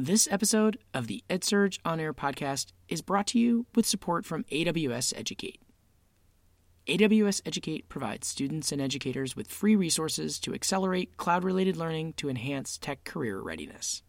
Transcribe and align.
This 0.00 0.28
episode 0.30 0.78
of 0.94 1.08
the 1.08 1.24
EdSurge 1.28 1.80
On 1.84 1.98
Air 1.98 2.14
podcast 2.14 2.66
is 2.88 3.02
brought 3.02 3.26
to 3.26 3.38
you 3.40 3.66
with 3.74 3.84
support 3.84 4.24
from 4.24 4.44
AWS 4.44 5.12
Educate. 5.16 5.60
AWS 6.86 7.42
Educate 7.44 7.88
provides 7.88 8.28
students 8.28 8.70
and 8.70 8.80
educators 8.80 9.34
with 9.34 9.50
free 9.50 9.74
resources 9.74 10.38
to 10.38 10.54
accelerate 10.54 11.16
cloud 11.16 11.42
related 11.42 11.76
learning 11.76 12.12
to 12.12 12.28
enhance 12.28 12.78
tech 12.78 13.02
career 13.02 13.40
readiness. 13.40 14.04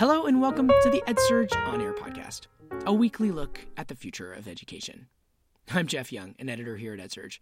Hello, 0.00 0.26
and 0.26 0.40
welcome 0.40 0.66
to 0.66 0.90
the 0.90 1.00
EdSurge 1.06 1.54
On 1.68 1.80
Air 1.80 1.94
podcast, 1.94 2.48
a 2.86 2.92
weekly 2.92 3.30
look 3.30 3.68
at 3.76 3.86
the 3.86 3.94
future 3.94 4.32
of 4.32 4.48
education. 4.48 5.06
I'm 5.72 5.86
Jeff 5.86 6.10
Young, 6.10 6.34
an 6.40 6.48
editor 6.48 6.76
here 6.76 6.92
at 6.92 6.98
EdSurge. 6.98 7.38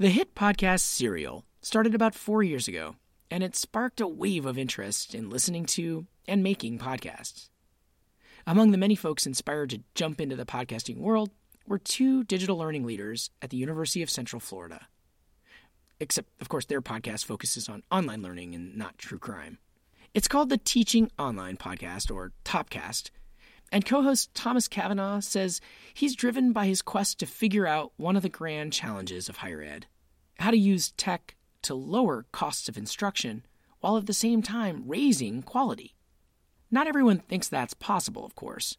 The 0.00 0.10
hit 0.10 0.36
podcast 0.36 0.82
Serial 0.82 1.44
started 1.60 1.92
about 1.92 2.14
four 2.14 2.44
years 2.44 2.68
ago, 2.68 2.94
and 3.32 3.42
it 3.42 3.56
sparked 3.56 4.00
a 4.00 4.06
wave 4.06 4.46
of 4.46 4.56
interest 4.56 5.12
in 5.12 5.28
listening 5.28 5.66
to 5.66 6.06
and 6.28 6.40
making 6.40 6.78
podcasts. 6.78 7.48
Among 8.46 8.70
the 8.70 8.78
many 8.78 8.94
folks 8.94 9.26
inspired 9.26 9.70
to 9.70 9.82
jump 9.96 10.20
into 10.20 10.36
the 10.36 10.46
podcasting 10.46 10.98
world 10.98 11.30
were 11.66 11.80
two 11.80 12.22
digital 12.22 12.56
learning 12.56 12.84
leaders 12.84 13.30
at 13.42 13.50
the 13.50 13.56
University 13.56 14.00
of 14.00 14.08
Central 14.08 14.38
Florida. 14.38 14.86
Except, 15.98 16.28
of 16.40 16.48
course, 16.48 16.66
their 16.66 16.80
podcast 16.80 17.24
focuses 17.24 17.68
on 17.68 17.82
online 17.90 18.22
learning 18.22 18.54
and 18.54 18.76
not 18.76 18.98
true 18.98 19.18
crime. 19.18 19.58
It's 20.14 20.28
called 20.28 20.48
the 20.48 20.58
Teaching 20.58 21.10
Online 21.18 21.56
Podcast, 21.56 22.14
or 22.14 22.30
Topcast, 22.44 23.10
and 23.70 23.84
co 23.84 24.02
host 24.02 24.34
Thomas 24.34 24.68
Cavanagh 24.68 25.20
says 25.20 25.60
he's 25.94 26.16
driven 26.16 26.52
by 26.52 26.66
his 26.66 26.82
quest 26.82 27.18
to 27.20 27.26
figure 27.26 27.66
out 27.66 27.92
one 27.96 28.16
of 28.16 28.22
the 28.22 28.28
grand 28.28 28.72
challenges 28.72 29.28
of 29.28 29.38
higher 29.38 29.62
ed 29.62 29.86
how 30.38 30.50
to 30.50 30.58
use 30.58 30.92
tech 30.92 31.34
to 31.62 31.74
lower 31.74 32.26
costs 32.32 32.68
of 32.68 32.78
instruction 32.78 33.44
while 33.80 33.96
at 33.96 34.06
the 34.06 34.14
same 34.14 34.42
time 34.42 34.84
raising 34.86 35.42
quality. 35.42 35.94
Not 36.70 36.86
everyone 36.86 37.18
thinks 37.18 37.48
that's 37.48 37.74
possible, 37.74 38.24
of 38.24 38.34
course. 38.34 38.76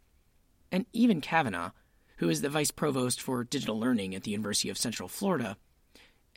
And 0.72 0.86
even 0.94 1.22
Cavanagh, 1.22 1.72
who 2.17 2.30
is 2.30 2.41
the 2.41 2.50
vice 2.50 2.72
provost 2.72 3.22
for 3.22 3.44
digital 3.44 3.80
learning 3.80 4.13
at 4.13 4.23
the 4.23 4.31
University 4.31 4.69
of 4.69 4.78
Central 4.78 5.09
Florida, 5.09 5.58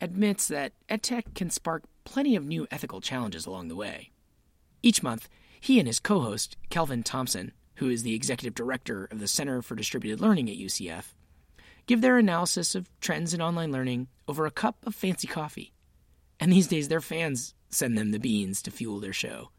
admits 0.01 0.49
that 0.49 0.73
edtech 0.89 1.35
can 1.35 1.51
spark 1.51 1.85
plenty 2.05 2.35
of 2.35 2.47
new 2.47 2.67
ethical 2.71 3.01
challenges 3.01 3.47
along 3.47 3.69
the 3.69 3.77
way. 3.77 4.11
Each 4.83 5.03
month, 5.03 5.29
he 5.61 5.79
and 5.79 5.87
his 5.87 6.01
co 6.01 6.21
host, 6.21 6.57
Kelvin 6.71 7.03
Thompson, 7.03 7.53
who 7.77 7.89
is 7.89 8.03
the 8.03 8.15
executive 8.15 8.55
director 8.55 9.09
of 9.11 9.19
the 9.19 9.29
Center 9.29 9.63
for 9.63 9.75
Distributed 9.75 10.21
Learning 10.21 10.49
at 10.49 10.57
UCF, 10.57 11.15
give 11.87 12.01
their 12.01 12.19
analysis 12.19 12.75
of 12.75 12.89
trends 13.01 13.35
in 13.35 13.43
online 13.43 13.73
learning 13.73 14.09
over 14.29 14.47
a 14.47 14.51
cup 14.51 14.77
of 14.87 14.95
fancy 14.95 15.27
coffee. 15.27 15.73
And 16.39 16.53
these 16.53 16.69
days, 16.69 16.89
their 16.89 17.01
fans 17.01 17.55
send 17.69 17.97
them 17.97 18.11
the 18.11 18.19
beans 18.19 18.63
to 18.63 18.71
fuel 18.71 19.01
their 19.01 19.13
show. 19.13 19.51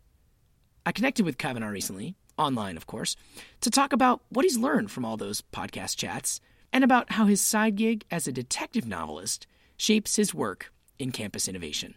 I 0.86 0.92
connected 0.92 1.25
with 1.25 1.38
Cavanagh 1.38 1.70
recently, 1.70 2.16
online, 2.38 2.78
of 2.78 2.88
course, 2.88 3.16
to 3.61 3.70
talk 3.70 3.94
about 3.94 4.22
what 4.30 4.45
he's 4.45 4.58
learned 4.58 4.92
from 4.92 5.05
all 5.05 5.17
those 5.17 5.42
podcast 5.53 5.98
chats 5.98 6.39
and 6.72 6.83
about 6.83 7.14
how 7.14 7.25
his 7.25 7.42
side 7.42 7.75
gig 7.75 8.03
as 8.11 8.27
a 8.27 8.31
detective 8.31 8.86
novelist 8.86 9.48
shapes 9.77 10.16
his 10.16 10.33
work 10.33 10.72
in 11.00 11.11
campus 11.11 11.48
innovation. 11.48 11.95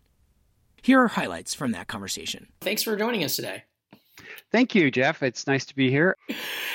Here 0.82 1.00
are 1.00 1.08
highlights 1.08 1.54
from 1.54 1.72
that 1.72 1.88
conversation. 1.88 2.48
Thanks 2.60 2.82
for 2.82 2.96
joining 2.96 3.24
us 3.24 3.36
today. 3.36 3.64
Thank 4.52 4.74
you, 4.74 4.90
Jeff. 4.90 5.22
It's 5.22 5.46
nice 5.46 5.64
to 5.66 5.76
be 5.76 5.90
here. 5.90 6.16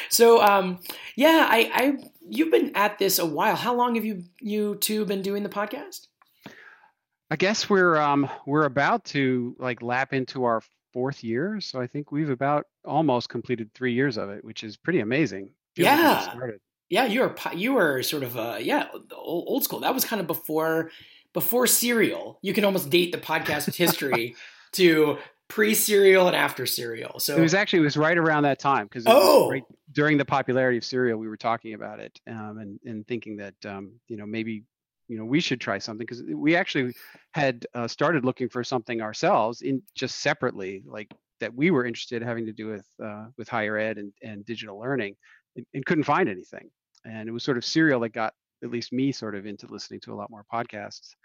So, 0.10 0.42
um, 0.42 0.80
yeah, 1.16 1.48
I, 1.50 1.72
I, 1.74 1.98
you've 2.28 2.52
been 2.52 2.76
at 2.76 3.00
this 3.00 3.20
a 3.20 3.26
while. 3.26 3.56
How 3.56 3.76
long 3.76 3.96
have 3.96 4.06
you 4.06 4.24
you 4.40 4.76
two 4.76 5.06
been 5.06 5.22
doing 5.22 5.44
the 5.44 5.50
podcast? 5.50 6.08
I 7.30 7.38
guess 7.38 7.70
we're 7.70 7.98
um, 7.98 8.30
we're 8.46 8.66
about 8.66 9.06
to 9.06 9.56
like 9.58 9.82
lap 9.82 10.14
into 10.14 10.44
our 10.44 10.62
fourth 10.92 11.24
year, 11.24 11.62
so 11.62 11.80
I 11.80 11.88
think 11.88 12.12
we've 12.12 12.30
about 12.30 12.66
almost 12.84 13.30
completed 13.30 13.74
three 13.74 13.94
years 13.94 14.18
of 14.18 14.30
it, 14.30 14.44
which 14.44 14.64
is 14.64 14.76
pretty 14.76 15.00
amazing. 15.00 15.50
yeah, 15.86 16.36
yeah, 16.90 17.06
you 17.06 17.22
were 17.22 17.36
you 17.56 17.74
were 17.74 18.04
sort 18.04 18.24
of 18.24 18.38
uh, 18.38 18.58
yeah 18.60 18.88
old, 19.16 19.46
old 19.48 19.64
school. 19.64 19.80
That 19.80 19.94
was 19.94 20.04
kind 20.04 20.20
of 20.20 20.28
before 20.28 20.92
before 21.32 21.68
Serial. 21.68 22.38
You 22.42 22.54
can 22.54 22.66
almost 22.66 22.90
date 22.90 23.14
the 23.14 23.18
podcast 23.18 23.74
history 23.76 24.36
to 24.74 25.18
pre-serial 25.52 26.28
and 26.28 26.36
after 26.36 26.66
serial. 26.66 27.20
So 27.20 27.36
it 27.36 27.42
was 27.42 27.54
actually 27.54 27.80
it 27.80 27.84
was 27.84 27.98
right 27.98 28.18
around 28.18 28.44
that 28.44 28.60
time 28.60 28.86
because 28.86 29.04
oh. 29.08 29.50
Right 29.50 29.64
during 29.94 30.18
the 30.18 30.26
popularity 30.26 30.78
of 30.78 30.86
serial, 30.86 31.20
we 31.20 31.28
were 31.28 31.38
talking 31.38 31.74
about 31.74 32.00
it 32.00 32.20
um, 32.28 32.58
and 32.60 32.80
and 32.86 33.08
thinking 33.08 33.38
that 33.38 33.56
um, 33.66 33.92
you 34.08 34.18
know 34.18 34.26
maybe 34.26 34.64
you 35.08 35.18
know 35.18 35.26
we 35.26 35.40
should 35.40 35.60
try 35.60 35.78
something 35.78 36.06
because 36.06 36.24
we 36.24 36.56
actually 36.56 36.94
had 37.34 37.66
uh, 37.74 37.88
started 37.88 38.24
looking 38.24 38.50
for 38.50 38.64
something 38.64 39.02
ourselves 39.02 39.62
in 39.62 39.82
just 39.96 40.20
separately 40.20 40.84
like 40.86 41.14
that 41.40 41.54
we 41.54 41.72
were 41.72 41.86
interested 41.86 42.22
in 42.22 42.28
having 42.28 42.46
to 42.46 42.54
do 42.54 42.68
with 42.68 42.88
uh, 43.04 43.26
with 43.38 43.50
higher 43.50 43.78
ed 43.78 43.98
and, 43.98 44.14
and 44.24 44.46
digital 44.46 44.80
learning 44.80 45.16
and, 45.56 45.66
and 45.74 45.86
couldn't 45.86 46.06
find 46.06 46.30
anything 46.30 46.70
and 47.06 47.28
it 47.28 47.32
was 47.32 47.44
sort 47.44 47.58
of 47.58 47.66
serial 47.66 48.00
that 48.00 48.10
got 48.10 48.34
at 48.64 48.70
least 48.70 48.94
me 48.94 49.12
sort 49.12 49.36
of 49.36 49.46
into 49.46 49.68
listening 49.68 50.00
to 50.00 50.14
a 50.14 50.16
lot 50.16 50.30
more 50.30 50.46
podcasts 50.54 51.16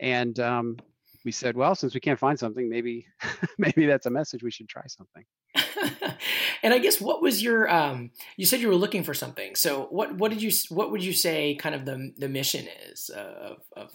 and 0.00 0.38
um, 0.38 0.76
we 1.24 1.32
said, 1.32 1.56
well, 1.56 1.74
since 1.74 1.94
we 1.94 2.00
can't 2.00 2.18
find 2.18 2.38
something, 2.38 2.68
maybe 2.68 3.06
maybe 3.58 3.86
that's 3.86 4.06
a 4.06 4.10
message 4.10 4.42
we 4.42 4.50
should 4.50 4.68
try 4.68 4.82
something. 4.86 5.24
and 6.62 6.74
I 6.74 6.78
guess 6.78 7.00
what 7.00 7.22
was 7.22 7.42
your 7.42 7.70
um, 7.70 8.10
you 8.36 8.46
said 8.46 8.60
you 8.60 8.68
were 8.68 8.74
looking 8.74 9.04
for 9.04 9.14
something. 9.14 9.54
So 9.54 9.86
what 9.90 10.14
what 10.16 10.30
did 10.30 10.42
you 10.42 10.50
what 10.68 10.90
would 10.90 11.02
you 11.02 11.12
say 11.12 11.54
kind 11.56 11.74
of 11.74 11.84
the 11.84 12.12
the 12.16 12.28
mission 12.28 12.66
is 12.90 13.10
of 13.10 13.58
of 13.76 13.90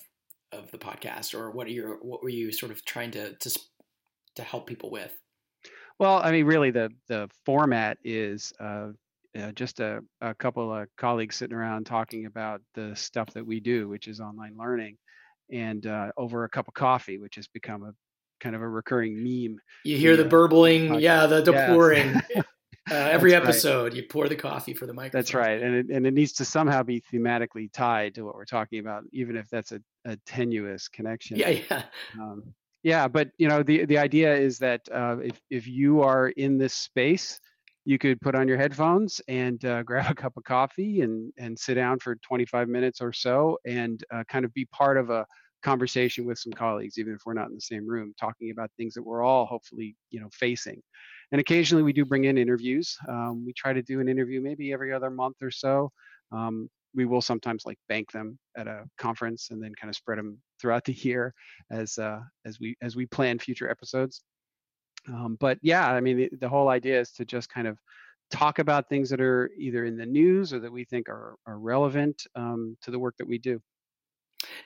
of 0.51 0.71
the 0.71 0.77
podcast 0.77 1.33
or 1.33 1.51
what 1.51 1.67
are 1.67 1.71
your 1.71 1.97
what 2.01 2.23
were 2.23 2.29
you 2.29 2.51
sort 2.51 2.71
of 2.71 2.83
trying 2.83 3.11
to 3.11 3.35
to 3.35 3.59
to 4.35 4.43
help 4.43 4.67
people 4.67 4.89
with? 4.89 5.15
Well, 5.99 6.17
I 6.17 6.31
mean 6.31 6.45
really 6.45 6.71
the 6.71 6.89
the 7.07 7.29
format 7.45 7.97
is 8.03 8.53
uh, 8.59 8.89
uh, 9.37 9.51
just 9.51 9.79
a, 9.79 9.99
a 10.21 10.33
couple 10.33 10.73
of 10.73 10.87
colleagues 10.97 11.35
sitting 11.35 11.55
around 11.55 11.85
talking 11.85 12.25
about 12.25 12.61
the 12.73 12.95
stuff 12.95 13.31
that 13.33 13.45
we 13.45 13.59
do, 13.59 13.87
which 13.87 14.07
is 14.07 14.19
online 14.19 14.55
learning 14.57 14.97
and 15.51 15.85
uh, 15.85 16.11
over 16.17 16.43
a 16.43 16.49
cup 16.49 16.67
of 16.67 16.73
coffee, 16.73 17.17
which 17.17 17.35
has 17.35 17.47
become 17.47 17.83
a 17.83 17.93
kind 18.39 18.55
of 18.55 18.61
a 18.61 18.67
recurring 18.67 19.15
meme. 19.17 19.59
You 19.83 19.97
hear 19.97 20.15
the, 20.15 20.23
the 20.23 20.29
burbling, 20.29 20.99
yeah, 20.99 21.25
the, 21.25 21.41
the 21.41 21.53
pouring. 21.53 22.15
Uh, 22.35 22.41
every 22.91 23.31
That's 23.31 23.45
episode, 23.45 23.83
right. 23.83 23.95
you 23.95 24.03
pour 24.03 24.27
the 24.27 24.35
coffee 24.35 24.73
for 24.73 24.85
the 24.85 24.93
microphone. 24.93 25.19
That's 25.19 25.33
right, 25.33 25.61
and 25.61 25.75
it, 25.75 25.85
and 25.89 26.07
it 26.07 26.13
needs 26.13 26.33
to 26.33 26.45
somehow 26.45 26.83
be 26.83 27.01
thematically 27.13 27.71
tied 27.71 28.15
to 28.15 28.23
what 28.23 28.35
we're 28.35 28.45
talking 28.45 28.79
about, 28.79 29.03
even 29.11 29.35
if 29.35 29.49
that's 29.49 29.71
a, 29.71 29.81
a 30.05 30.17
tenuous 30.25 30.87
connection. 30.87 31.37
Yeah, 31.37 31.49
yeah, 31.49 31.83
um, 32.19 32.43
yeah. 32.83 33.07
But 33.07 33.31
you 33.37 33.47
know, 33.47 33.63
the 33.63 33.85
the 33.85 33.97
idea 33.97 34.35
is 34.35 34.59
that 34.59 34.81
uh, 34.91 35.17
if 35.23 35.39
if 35.49 35.67
you 35.67 36.01
are 36.01 36.29
in 36.29 36.57
this 36.57 36.73
space, 36.73 37.39
you 37.89 37.97
could 37.97 38.21
put 38.21 38.35
on 38.35 38.47
your 38.47 38.57
headphones 38.57 39.19
and 39.27 39.65
uh, 39.65 39.81
grab 39.89 40.11
a 40.11 40.13
cup 40.13 40.37
of 40.37 40.43
coffee 40.43 41.01
and 41.01 41.33
and 41.39 41.57
sit 41.57 41.73
down 41.73 41.97
for 41.97 42.15
25 42.17 42.69
minutes 42.69 43.01
or 43.01 43.11
so 43.11 43.57
and 43.65 44.03
uh, 44.13 44.23
kind 44.29 44.45
of 44.45 44.53
be 44.53 44.65
part 44.65 44.95
of 44.95 45.09
a 45.09 45.25
conversation 45.63 46.23
with 46.23 46.37
some 46.37 46.53
colleagues, 46.53 46.99
even 46.99 47.13
if 47.13 47.21
we're 47.25 47.33
not 47.33 47.47
in 47.49 47.55
the 47.55 47.59
same 47.59 47.87
room, 47.87 48.13
talking 48.17 48.51
about 48.51 48.69
things 48.77 48.93
that 48.93 49.01
we're 49.01 49.23
all 49.23 49.47
hopefully, 49.47 49.95
you 50.11 50.19
know, 50.21 50.29
facing. 50.31 50.79
And 51.31 51.41
occasionally 51.41 51.83
we 51.83 51.91
do 51.91 52.05
bring 52.05 52.25
in 52.25 52.37
interviews. 52.37 52.95
Um, 53.09 53.43
we 53.43 53.53
try 53.53 53.73
to 53.73 53.81
do 53.81 53.99
an 53.99 54.07
interview 54.07 54.39
maybe 54.39 54.71
every 54.71 54.93
other 54.93 55.09
month 55.09 55.37
or 55.41 55.51
so. 55.51 55.91
Um, 56.31 56.69
we 56.93 57.05
will 57.05 57.21
sometimes 57.21 57.63
like 57.65 57.79
bank 57.87 58.11
them 58.11 58.37
at 58.55 58.67
a 58.67 58.83
conference 58.99 59.49
and 59.49 59.61
then 59.61 59.73
kind 59.81 59.89
of 59.89 59.95
spread 59.95 60.19
them 60.19 60.37
throughout 60.61 60.85
the 60.85 60.93
year 60.93 61.33
as 61.71 61.97
uh, 61.97 62.19
as 62.45 62.59
we 62.59 62.75
as 62.83 62.95
we 62.95 63.07
plan 63.07 63.39
future 63.39 63.69
episodes. 63.69 64.21
Um, 65.07 65.37
but 65.39 65.57
yeah, 65.61 65.87
I 65.87 66.01
mean, 66.01 66.17
the, 66.17 66.29
the, 66.39 66.49
whole 66.49 66.69
idea 66.69 66.99
is 66.99 67.11
to 67.13 67.25
just 67.25 67.49
kind 67.49 67.67
of 67.67 67.77
talk 68.29 68.59
about 68.59 68.89
things 68.89 69.09
that 69.09 69.21
are 69.21 69.49
either 69.57 69.85
in 69.85 69.97
the 69.97 70.05
news 70.05 70.53
or 70.53 70.59
that 70.59 70.71
we 70.71 70.83
think 70.83 71.09
are, 71.09 71.35
are 71.47 71.57
relevant 71.57 72.27
um, 72.35 72.77
to 72.81 72.91
the 72.91 72.99
work 72.99 73.15
that 73.17 73.27
we 73.27 73.37
do. 73.37 73.61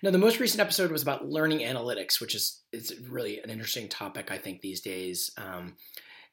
now 0.01 0.11
the 0.11 0.17
most 0.17 0.39
recent 0.39 0.59
episode 0.59 0.91
was 0.91 1.01
about 1.01 1.29
learning 1.29 1.59
analytics, 1.59 2.19
which 2.19 2.35
is 2.35 2.61
it's 2.71 2.93
really 3.09 3.39
an 3.39 3.49
interesting 3.49 3.87
topic, 3.87 4.31
I 4.31 4.37
think, 4.37 4.61
these 4.61 4.81
days. 4.81 5.31
Um, 5.37 5.75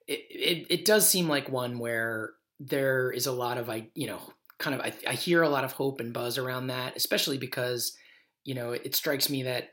it, 0.06 0.24
it, 0.30 0.66
it 0.70 0.84
does 0.84 1.08
seem 1.08 1.28
like 1.28 1.48
one 1.48 1.78
where 1.78 2.32
there 2.58 3.10
is 3.10 3.26
a 3.26 3.32
lot 3.32 3.56
of 3.56 3.70
I 3.70 3.88
you 3.94 4.06
know 4.06 4.20
kind 4.58 4.74
of 4.74 4.82
I, 4.82 4.92
I 5.08 5.14
hear 5.14 5.42
a 5.42 5.48
lot 5.48 5.64
of 5.64 5.72
hope 5.72 6.00
and 6.00 6.12
buzz 6.12 6.36
around 6.36 6.68
that, 6.68 6.96
especially 6.96 7.38
because 7.38 7.96
you 8.44 8.54
know 8.54 8.72
it 8.72 8.94
strikes 8.94 9.30
me 9.30 9.44
that 9.44 9.70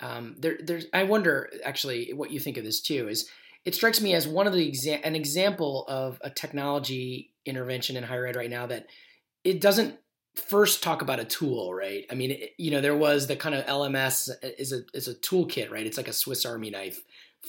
um, 0.00 0.36
there 0.38 0.58
there's 0.62 0.86
I 0.92 1.04
wonder 1.04 1.50
actually 1.64 2.12
what 2.14 2.30
you 2.30 2.40
think 2.40 2.56
of 2.56 2.64
this 2.64 2.80
too 2.80 3.08
is 3.08 3.28
it 3.64 3.74
strikes 3.74 4.00
me 4.00 4.14
as 4.14 4.26
one 4.26 4.46
of 4.46 4.52
the 4.52 4.70
exa- 4.70 5.00
an 5.04 5.14
example 5.14 5.84
of 5.88 6.18
a 6.22 6.30
technology 6.30 7.32
intervention 7.44 7.96
in 7.96 8.04
higher 8.04 8.26
ed 8.26 8.36
right 8.36 8.50
now 8.50 8.66
that 8.66 8.86
it 9.44 9.60
doesn't 9.60 9.98
first 10.34 10.82
talk 10.82 11.02
about 11.02 11.20
a 11.20 11.24
tool, 11.24 11.74
right? 11.74 12.04
I 12.10 12.14
mean, 12.14 12.30
it, 12.30 12.50
you 12.56 12.70
know, 12.70 12.80
there 12.80 12.96
was 12.96 13.26
the 13.26 13.36
kind 13.36 13.54
of 13.54 13.66
LMS 13.66 14.30
is 14.58 14.72
a 14.72 14.82
is 14.94 15.08
a 15.08 15.14
toolkit, 15.14 15.70
right? 15.70 15.86
It's 15.86 15.96
like 15.96 16.08
a 16.08 16.12
Swiss 16.12 16.46
Army 16.46 16.70
knife 16.70 17.02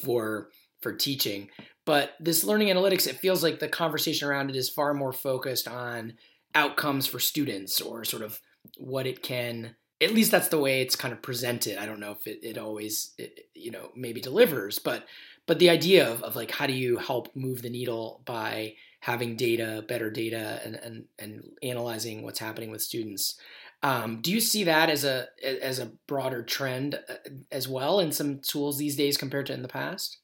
for 0.04 0.50
for 0.82 0.94
teaching. 0.94 1.50
But 1.86 2.12
this 2.20 2.44
learning 2.44 2.70
analytics, 2.70 3.08
it 3.08 3.20
feels 3.20 3.44
like 3.44 3.60
the 3.60 3.68
conversation 3.68 4.28
around 4.28 4.50
it 4.50 4.56
is 4.56 4.70
far 4.70 4.94
more 4.94 5.14
focused 5.14 5.68
on 5.68 6.14
outcomes 6.54 7.08
for 7.08 7.20
students 7.20 7.80
or 7.82 8.04
sort 8.04 8.24
of 8.24 8.40
what 8.78 9.08
it 9.08 9.24
can 9.24 9.76
at 10.02 10.14
least 10.14 10.32
that's 10.32 10.48
the 10.48 10.60
way 10.60 10.82
it's 10.82 10.96
kind 10.96 11.14
of 11.14 11.22
presented. 11.22 11.78
I 11.78 11.86
don't 11.86 12.00
know 12.00 12.12
if 12.12 12.26
it, 12.26 12.40
it 12.42 12.58
always, 12.58 13.14
it, 13.20 13.48
you 13.54 13.70
know, 13.70 13.92
maybe 13.96 14.20
delivers, 14.20 14.80
but 14.80 15.06
but 15.48 15.60
the 15.60 15.70
idea 15.70 16.10
of, 16.10 16.24
of 16.24 16.36
like 16.36 16.52
how 16.52 16.68
do 16.68 16.74
you 16.74 16.98
help 16.98 17.36
move 17.36 17.62
the 17.62 17.70
needle 17.70 18.22
by 18.26 18.76
having 19.02 19.36
data, 19.36 19.84
better 19.88 20.10
data, 20.10 20.62
and 20.64 20.76
and 20.76 21.06
and 21.20 21.44
analyzing 21.62 22.24
what's 22.24 22.40
happening 22.40 22.72
with 22.72 22.82
students. 22.82 23.40
Um, 23.84 24.22
do 24.22 24.32
you 24.32 24.40
see 24.40 24.64
that 24.66 24.90
as 24.90 25.04
a 25.04 25.28
as 25.44 25.80
a 25.80 25.92
broader 26.08 26.44
trend 26.44 26.96
uh, 26.96 27.16
as 27.52 27.68
well 27.68 28.00
in 28.00 28.12
some 28.12 28.40
tools 28.40 28.78
these 28.78 28.96
days 28.96 29.18
compared 29.18 29.48
to 29.48 29.54
in 29.54 29.64
the 29.64 29.68
past? 29.68 30.20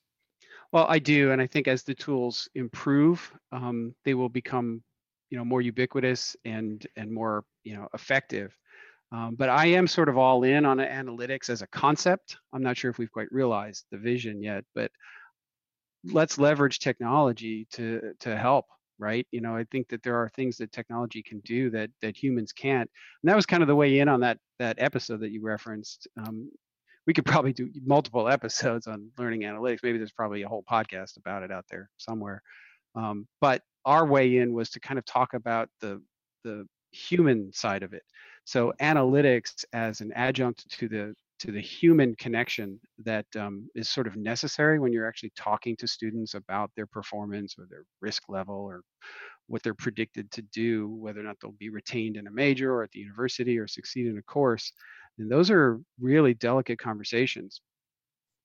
Well, 0.72 0.86
I 0.88 1.00
do, 1.00 1.32
and 1.32 1.42
I 1.42 1.48
think 1.48 1.68
as 1.68 1.84
the 1.84 1.96
tools 1.96 2.50
improve, 2.54 3.32
um, 3.52 3.96
they 4.04 4.14
will 4.14 4.30
become, 4.30 4.84
you 5.30 5.38
know, 5.38 5.46
more 5.46 5.62
ubiquitous 5.62 6.36
and 6.46 6.86
and 6.96 7.12
more, 7.12 7.46
you 7.64 7.76
know, 7.76 7.88
effective. 7.94 8.56
Um, 9.12 9.36
but 9.36 9.50
I 9.50 9.68
am 9.68 9.88
sort 9.88 10.10
of 10.10 10.18
all 10.18 10.44
in 10.44 10.66
on 10.66 10.78
analytics 10.78 11.50
as 11.50 11.62
a 11.62 11.68
concept. 11.68 12.38
I'm 12.52 12.64
not 12.64 12.78
sure 12.78 12.92
if 12.92 12.98
we've 12.98 13.12
quite 13.12 13.32
realized 13.32 13.86
the 13.92 13.98
vision 13.98 14.42
yet, 14.42 14.66
but 14.76 14.92
let's 16.04 16.38
leverage 16.38 16.80
technology 16.80 17.68
to 17.72 18.14
to 18.20 18.38
help 18.38 18.66
right? 19.00 19.28
You 19.32 19.42
know 19.42 19.56
i 19.56 19.64
think 19.66 19.88
that 19.90 20.04
there 20.04 20.16
are 20.16 20.30
things 20.30 20.58
that 20.58 20.72
technology 20.72 21.22
can 21.22 21.40
do 21.42 21.70
that 21.72 21.90
that 22.02 22.22
humans 22.22 22.52
can't. 22.52 22.90
And 23.24 23.30
that 23.30 23.36
was 23.36 23.46
kind 23.46 23.64
of 23.64 23.68
the 23.68 23.76
way 23.76 24.00
in 24.00 24.10
on 24.10 24.22
that 24.22 24.40
that 24.60 24.78
episode 24.80 25.22
that 25.22 25.32
you 25.32 25.42
referenced. 25.42 26.08
Um, 26.18 26.52
we 27.06 27.14
could 27.14 27.26
probably 27.26 27.54
do 27.54 27.70
multiple 27.86 28.28
episodes 28.38 28.88
on 28.88 29.10
learning 29.18 29.42
analytics. 29.42 29.80
Maybe 29.84 29.98
there's 29.98 30.12
probably 30.12 30.42
a 30.42 30.48
whole 30.48 30.64
podcast 30.70 31.18
about 31.18 31.44
it 31.44 31.52
out 31.52 31.66
there 31.70 31.90
somewhere. 31.98 32.42
Um, 32.96 33.28
but 33.40 33.62
our 33.86 34.06
way 34.06 34.38
in 34.38 34.54
was 34.54 34.70
to 34.72 34.80
kind 34.80 34.98
of 34.98 35.06
talk 35.06 35.34
about 35.34 35.70
the 35.82 36.02
the 36.44 36.66
human 36.92 37.52
side 37.54 37.84
of 37.84 37.94
it 37.94 38.04
so 38.48 38.72
analytics 38.80 39.66
as 39.74 40.00
an 40.00 40.14
adjunct 40.14 40.70
to 40.80 40.88
the 40.88 41.14
to 41.40 41.52
the 41.52 41.60
human 41.60 42.16
connection 42.16 42.80
that 43.04 43.26
um, 43.36 43.70
is 43.76 43.90
sort 43.90 44.08
of 44.08 44.16
necessary 44.16 44.80
when 44.80 44.94
you're 44.94 45.08
actually 45.08 45.34
talking 45.36 45.76
to 45.76 45.86
students 45.86 46.34
about 46.34 46.72
their 46.76 46.88
performance 46.88 47.56
or 47.60 47.68
their 47.70 47.84
risk 48.02 48.24
level 48.30 48.56
or 48.56 48.84
what 49.48 49.62
they're 49.64 49.74
predicted 49.74 50.32
to 50.32 50.42
do, 50.42 50.88
whether 50.88 51.20
or 51.20 51.24
not 51.24 51.36
they'll 51.42 51.52
be 51.60 51.70
retained 51.70 52.16
in 52.16 52.26
a 52.26 52.32
major 52.32 52.74
or 52.74 52.84
at 52.84 52.92
the 52.92 53.00
university 53.00 53.60
or 53.60 53.68
succeed 53.68 54.08
in 54.08 54.18
a 54.18 54.24
course. 54.24 54.72
And 55.20 55.30
those 55.30 55.52
are 55.52 55.82
really 56.00 56.34
delicate 56.34 56.80
conversations 56.80 57.60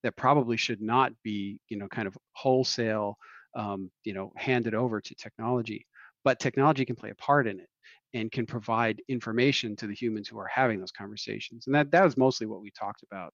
that 0.03 0.17
probably 0.17 0.57
should 0.57 0.81
not 0.81 1.13
be, 1.23 1.59
you 1.69 1.77
know, 1.77 1.87
kind 1.87 2.09
of 2.09 2.17
wholesale, 2.33 3.17
um, 3.55 3.91
you 4.03 4.13
know, 4.13 4.31
handed 4.35 4.73
over 4.73 5.01
to 5.01 5.15
technology. 5.15 5.85
But 6.23 6.39
technology 6.39 6.85
can 6.85 6.95
play 6.95 7.09
a 7.09 7.15
part 7.15 7.47
in 7.47 7.59
it 7.59 7.67
and 8.13 8.31
can 8.31 8.45
provide 8.45 9.01
information 9.09 9.75
to 9.75 9.87
the 9.87 9.93
humans 9.93 10.27
who 10.27 10.39
are 10.39 10.47
having 10.47 10.79
those 10.79 10.91
conversations. 10.91 11.65
And 11.65 11.75
that 11.75 11.91
that 11.91 12.03
was 12.03 12.17
mostly 12.17 12.47
what 12.47 12.61
we 12.61 12.71
talked 12.71 13.03
about. 13.03 13.33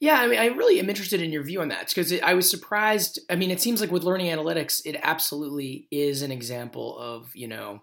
Yeah, 0.00 0.18
I 0.18 0.28
mean, 0.28 0.38
I 0.38 0.46
really 0.46 0.80
am 0.80 0.88
interested 0.88 1.20
in 1.20 1.30
your 1.30 1.42
view 1.42 1.60
on 1.60 1.68
that 1.68 1.88
because 1.88 2.12
I 2.20 2.32
was 2.32 2.48
surprised. 2.50 3.20
I 3.28 3.36
mean, 3.36 3.50
it 3.50 3.60
seems 3.60 3.80
like 3.80 3.92
with 3.92 4.02
learning 4.02 4.28
analytics, 4.28 4.80
it 4.86 4.98
absolutely 5.02 5.88
is 5.90 6.22
an 6.22 6.32
example 6.32 6.98
of 6.98 7.30
you 7.34 7.48
know, 7.48 7.82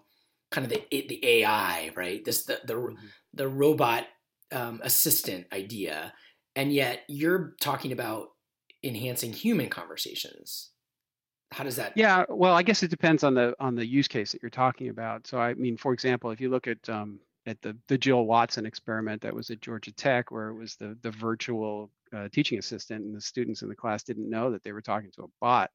kind 0.50 0.64
of 0.64 0.70
the 0.70 0.84
the 0.90 1.20
AI, 1.24 1.90
right? 1.96 2.24
This 2.24 2.44
the 2.44 2.60
the 2.64 2.74
mm-hmm. 2.74 3.06
the 3.34 3.48
robot 3.48 4.06
um, 4.52 4.80
assistant 4.82 5.46
idea, 5.52 6.12
and 6.56 6.72
yet 6.72 7.02
you're 7.08 7.54
talking 7.60 7.92
about 7.92 8.28
enhancing 8.82 9.32
human 9.32 9.68
conversations 9.68 10.70
how 11.50 11.64
does 11.64 11.76
that 11.76 11.92
yeah 11.96 12.24
well 12.28 12.54
i 12.54 12.62
guess 12.62 12.82
it 12.82 12.90
depends 12.90 13.24
on 13.24 13.34
the 13.34 13.54
on 13.60 13.74
the 13.74 13.86
use 13.86 14.08
case 14.08 14.32
that 14.32 14.42
you're 14.42 14.50
talking 14.50 14.88
about. 14.88 15.26
So 15.26 15.38
i 15.38 15.54
mean 15.54 15.76
for 15.76 15.92
example 15.92 16.30
if 16.30 16.40
you 16.40 16.50
look 16.50 16.66
at 16.66 16.88
um, 16.88 17.20
at 17.46 17.60
the 17.62 17.76
the 17.88 17.98
jill 17.98 18.26
watson 18.26 18.66
experiment 18.66 19.22
that 19.22 19.34
was 19.34 19.50
at 19.50 19.60
georgia 19.60 19.92
tech 19.92 20.30
where 20.30 20.48
it 20.48 20.54
was 20.54 20.76
the 20.76 20.96
the 21.02 21.10
virtual 21.10 21.90
uh, 22.14 22.28
teaching 22.32 22.58
assistant 22.58 23.04
and 23.04 23.14
the 23.14 23.20
students 23.20 23.62
in 23.62 23.68
the 23.68 23.76
class 23.76 24.02
didn't 24.02 24.30
know 24.30 24.50
that 24.50 24.62
they 24.62 24.72
were 24.72 24.82
talking 24.82 25.10
to 25.14 25.22
a 25.22 25.28
bot 25.40 25.70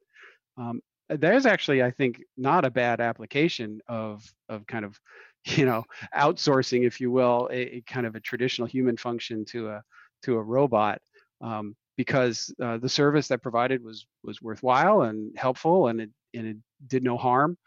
um, 0.58 0.82
there's 1.10 1.46
actually 1.46 1.82
i 1.84 1.92
think 1.92 2.22
not 2.38 2.66
a 2.66 2.72
bad 2.72 3.02
application 3.02 3.82
of 3.88 4.24
of 4.50 4.66
kind 4.68 4.86
of 4.86 5.00
you 5.46 5.66
know 5.66 5.84
outsourcing 6.16 6.86
if 6.86 7.02
you 7.02 7.12
will 7.12 7.50
a, 7.52 7.78
a 7.78 7.82
kind 7.82 8.06
of 8.06 8.16
a 8.16 8.20
traditional 8.20 8.68
human 8.68 8.98
function 8.98 9.44
to 9.46 9.70
a 9.70 9.84
to 10.24 10.38
a 10.38 10.42
robot. 10.42 11.02
Um, 11.42 11.76
because 11.98 12.54
uh, 12.62 12.78
the 12.78 12.90
service 12.90 13.28
that 13.28 13.42
provided 13.42 13.84
was 13.84 14.06
was 14.24 14.42
worthwhile 14.42 15.04
and 15.04 15.38
helpful 15.38 15.88
and 15.88 16.02
it 16.02 16.10
and 16.34 16.48
it 16.48 16.58
did 16.88 17.04
no 17.04 17.18
harm. 17.18 17.58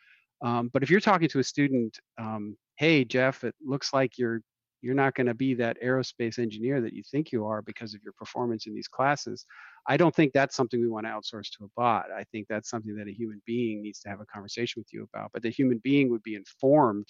Um, 0.43 0.69
but 0.73 0.83
if 0.83 0.91
you're 0.91 1.01
talking 1.01 1.29
to 1.29 1.39
a 1.39 1.45
student, 1.45 1.99
um, 2.19 2.57
hey 2.77 3.05
Jeff, 3.05 3.45
it 3.45 3.55
looks 3.65 3.93
like 3.93 4.19
you're 4.19 4.41
you're 4.83 4.95
not 4.95 5.15
going 5.15 5.27
to 5.27 5.35
be 5.35 5.55
that 5.55 5.79
aerospace 5.83 6.39
engineer 6.39 6.81
that 6.81 6.93
you 6.93 7.03
think 7.11 7.33
you 7.33 7.47
are 7.47 7.63
because 7.63 7.95
of 7.95 8.03
your 8.05 8.13
performance 8.13 8.67
in 8.67 8.75
these 8.75 8.89
classes. 8.89 9.45
I 9.89 9.97
don't 9.97 10.15
think 10.15 10.33
that's 10.33 10.55
something 10.55 10.81
we 10.81 10.89
want 10.89 11.07
to 11.07 11.11
outsource 11.11 11.51
to 11.59 11.65
a 11.65 11.69
bot. 11.77 12.07
I 12.17 12.25
think 12.31 12.47
that's 12.49 12.69
something 12.69 12.95
that 12.97 13.09
a 13.09 13.13
human 13.13 13.41
being 13.47 13.83
needs 13.83 14.01
to 14.01 14.09
have 14.09 14.21
a 14.21 14.27
conversation 14.27 14.81
with 14.81 14.93
you 14.93 15.09
about. 15.13 15.31
But 15.33 15.43
the 15.43 15.51
human 15.51 15.81
being 15.83 16.11
would 16.11 16.23
be 16.23 16.35
informed 16.35 17.09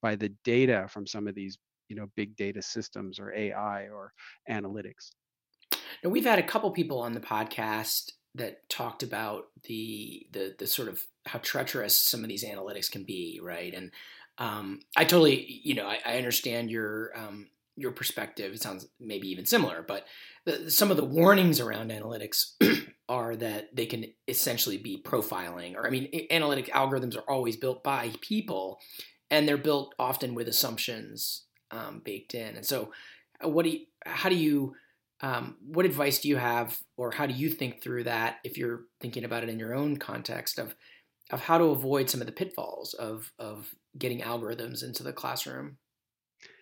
by 0.00 0.14
the 0.16 0.32
data 0.44 0.86
from 0.88 1.06
some 1.06 1.26
of 1.26 1.34
these, 1.34 1.58
you 1.88 1.96
know, 1.96 2.06
big 2.16 2.36
data 2.36 2.62
systems 2.62 3.18
or 3.18 3.34
AI 3.34 3.88
or 3.88 4.12
analytics. 4.48 5.10
Now 6.02 6.10
we've 6.10 6.24
had 6.24 6.38
a 6.38 6.44
couple 6.44 6.70
people 6.70 7.00
on 7.00 7.12
the 7.12 7.20
podcast 7.20 8.12
that 8.34 8.68
talked 8.68 9.02
about 9.02 9.46
the 9.64 10.26
the 10.32 10.54
the 10.58 10.66
sort 10.66 10.88
of 10.88 11.02
how 11.26 11.38
treacherous 11.40 11.98
some 11.98 12.22
of 12.22 12.28
these 12.28 12.44
analytics 12.44 12.90
can 12.90 13.04
be, 13.04 13.40
right? 13.42 13.74
And 13.74 13.90
um, 14.38 14.80
I 14.96 15.04
totally, 15.04 15.60
you 15.64 15.74
know, 15.74 15.86
I, 15.86 15.98
I 16.06 16.16
understand 16.16 16.70
your 16.70 17.10
um, 17.16 17.48
your 17.76 17.92
perspective. 17.92 18.52
It 18.54 18.62
sounds 18.62 18.86
maybe 19.00 19.28
even 19.28 19.46
similar, 19.46 19.84
but 19.86 20.06
the, 20.44 20.70
some 20.70 20.90
of 20.90 20.96
the 20.96 21.04
warnings 21.04 21.60
around 21.60 21.90
analytics 21.90 22.52
are 23.08 23.36
that 23.36 23.74
they 23.74 23.86
can 23.86 24.06
essentially 24.26 24.78
be 24.78 25.02
profiling. 25.02 25.74
Or 25.74 25.86
I 25.86 25.90
mean, 25.90 26.08
analytic 26.30 26.68
algorithms 26.72 27.16
are 27.16 27.28
always 27.30 27.56
built 27.56 27.82
by 27.82 28.12
people, 28.20 28.80
and 29.30 29.46
they're 29.46 29.56
built 29.56 29.94
often 29.98 30.34
with 30.34 30.48
assumptions 30.48 31.44
um, 31.70 32.00
baked 32.04 32.34
in. 32.34 32.56
And 32.56 32.66
so, 32.66 32.92
uh, 33.44 33.48
what 33.48 33.64
do 33.64 33.70
you, 33.70 33.80
how 34.04 34.28
do 34.28 34.36
you 34.36 34.74
um, 35.20 35.56
what 35.60 35.84
advice 35.84 36.20
do 36.20 36.28
you 36.28 36.36
have, 36.36 36.78
or 36.96 37.10
how 37.10 37.26
do 37.26 37.34
you 37.34 37.48
think 37.48 37.82
through 37.82 38.04
that 38.04 38.38
if 38.44 38.56
you're 38.56 38.82
thinking 39.00 39.24
about 39.24 39.42
it 39.42 39.48
in 39.48 39.58
your 39.58 39.74
own 39.74 39.96
context 39.96 40.58
of 40.58 40.74
of 41.30 41.40
how 41.40 41.58
to 41.58 41.64
avoid 41.64 42.08
some 42.08 42.20
of 42.20 42.26
the 42.26 42.32
pitfalls 42.32 42.94
of 42.94 43.32
of 43.38 43.74
getting 43.98 44.20
algorithms 44.20 44.84
into 44.84 45.02
the 45.02 45.12
classroom? 45.12 45.78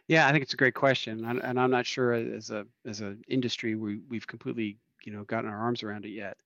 Yeah, 0.08 0.26
I 0.26 0.32
think 0.32 0.42
it's 0.42 0.54
a 0.54 0.58
great 0.58 0.74
question, 0.74 1.24
and 1.24 1.60
I'm 1.60 1.70
not 1.70 1.86
sure 1.86 2.12
as 2.12 2.50
a 2.50 2.66
as 2.86 3.00
an 3.00 3.22
industry 3.28 3.74
we 3.74 4.00
we've 4.08 4.26
completely 4.26 4.78
you 5.04 5.12
know 5.12 5.24
gotten 5.24 5.50
our 5.50 5.58
arms 5.58 5.82
around 5.82 6.04
it 6.04 6.10
yet. 6.10 6.38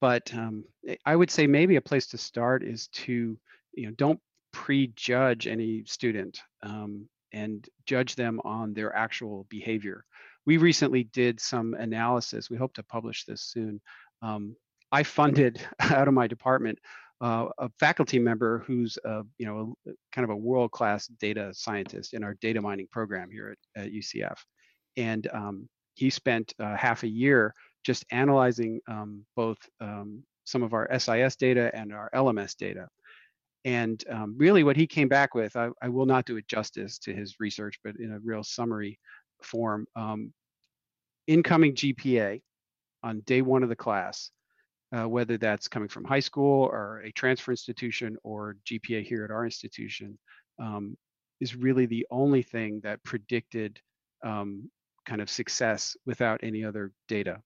But 0.00 0.32
um, 0.34 0.64
I 1.04 1.16
would 1.16 1.30
say 1.30 1.48
maybe 1.48 1.74
a 1.74 1.80
place 1.80 2.06
to 2.08 2.18
start 2.18 2.62
is 2.62 2.86
to 2.88 3.36
you 3.72 3.86
know 3.86 3.92
don't 3.96 4.20
prejudge 4.52 5.46
any 5.48 5.84
student 5.86 6.40
um, 6.62 7.08
and 7.32 7.68
judge 7.84 8.14
them 8.14 8.40
on 8.44 8.74
their 8.74 8.94
actual 8.94 9.44
behavior 9.48 10.04
we 10.48 10.56
recently 10.56 11.04
did 11.04 11.38
some 11.38 11.74
analysis. 11.74 12.48
We 12.48 12.56
hope 12.56 12.72
to 12.72 12.82
publish 12.82 13.26
this 13.26 13.42
soon. 13.42 13.82
Um, 14.22 14.56
I 14.90 15.02
funded 15.02 15.60
out 15.80 16.08
of 16.08 16.14
my 16.14 16.26
department 16.26 16.78
uh, 17.20 17.48
a 17.58 17.68
faculty 17.78 18.18
member 18.18 18.64
who's 18.66 18.96
a, 19.04 19.24
you 19.36 19.44
know 19.44 19.74
a, 19.86 19.90
kind 20.10 20.24
of 20.24 20.30
a 20.30 20.36
world-class 20.36 21.08
data 21.20 21.50
scientist 21.52 22.14
in 22.14 22.24
our 22.24 22.34
data 22.40 22.62
mining 22.62 22.88
program 22.90 23.28
here 23.30 23.56
at, 23.76 23.84
at 23.84 23.92
UCF, 23.92 24.38
and 24.96 25.28
um, 25.34 25.68
he 25.96 26.08
spent 26.08 26.54
uh, 26.60 26.76
half 26.76 27.02
a 27.02 27.08
year 27.08 27.52
just 27.84 28.06
analyzing 28.10 28.80
um, 28.88 29.26
both 29.36 29.58
um, 29.82 30.22
some 30.44 30.62
of 30.62 30.72
our 30.72 30.88
SIS 30.98 31.36
data 31.36 31.70
and 31.74 31.92
our 31.92 32.08
LMS 32.14 32.56
data. 32.56 32.88
And 33.66 34.02
um, 34.08 34.34
really, 34.38 34.62
what 34.62 34.76
he 34.76 34.86
came 34.86 35.08
back 35.08 35.34
with, 35.34 35.56
I, 35.56 35.68
I, 35.82 35.88
will 35.88 36.06
not 36.06 36.24
do 36.24 36.36
it 36.36 36.48
justice 36.48 36.98
to 37.00 37.12
his 37.12 37.34
research, 37.38 37.78
but 37.84 37.96
in 37.98 38.12
a 38.12 38.20
real 38.20 38.44
summary 38.44 38.98
form, 39.42 39.86
um, 39.96 40.32
incoming 41.26 41.74
GPA 41.74 42.40
on 43.02 43.20
day 43.20 43.42
one 43.42 43.62
of 43.62 43.68
the 43.68 43.76
class, 43.76 44.30
uh, 44.96 45.08
whether 45.08 45.36
that's 45.36 45.68
coming 45.68 45.88
from 45.88 46.04
high 46.04 46.20
school 46.20 46.64
or 46.64 47.02
a 47.04 47.12
transfer 47.12 47.50
institution 47.50 48.16
or 48.22 48.56
GPA 48.66 49.04
here 49.04 49.24
at 49.24 49.30
our 49.30 49.44
institution, 49.44 50.18
um, 50.60 50.96
is 51.40 51.54
really 51.54 51.86
the 51.86 52.06
only 52.10 52.42
thing 52.42 52.80
that 52.82 53.02
predicted 53.04 53.80
um, 54.24 54.70
kind 55.06 55.20
of 55.20 55.30
success 55.30 55.96
without 56.06 56.40
any 56.42 56.64
other 56.64 56.92
data. 57.06 57.40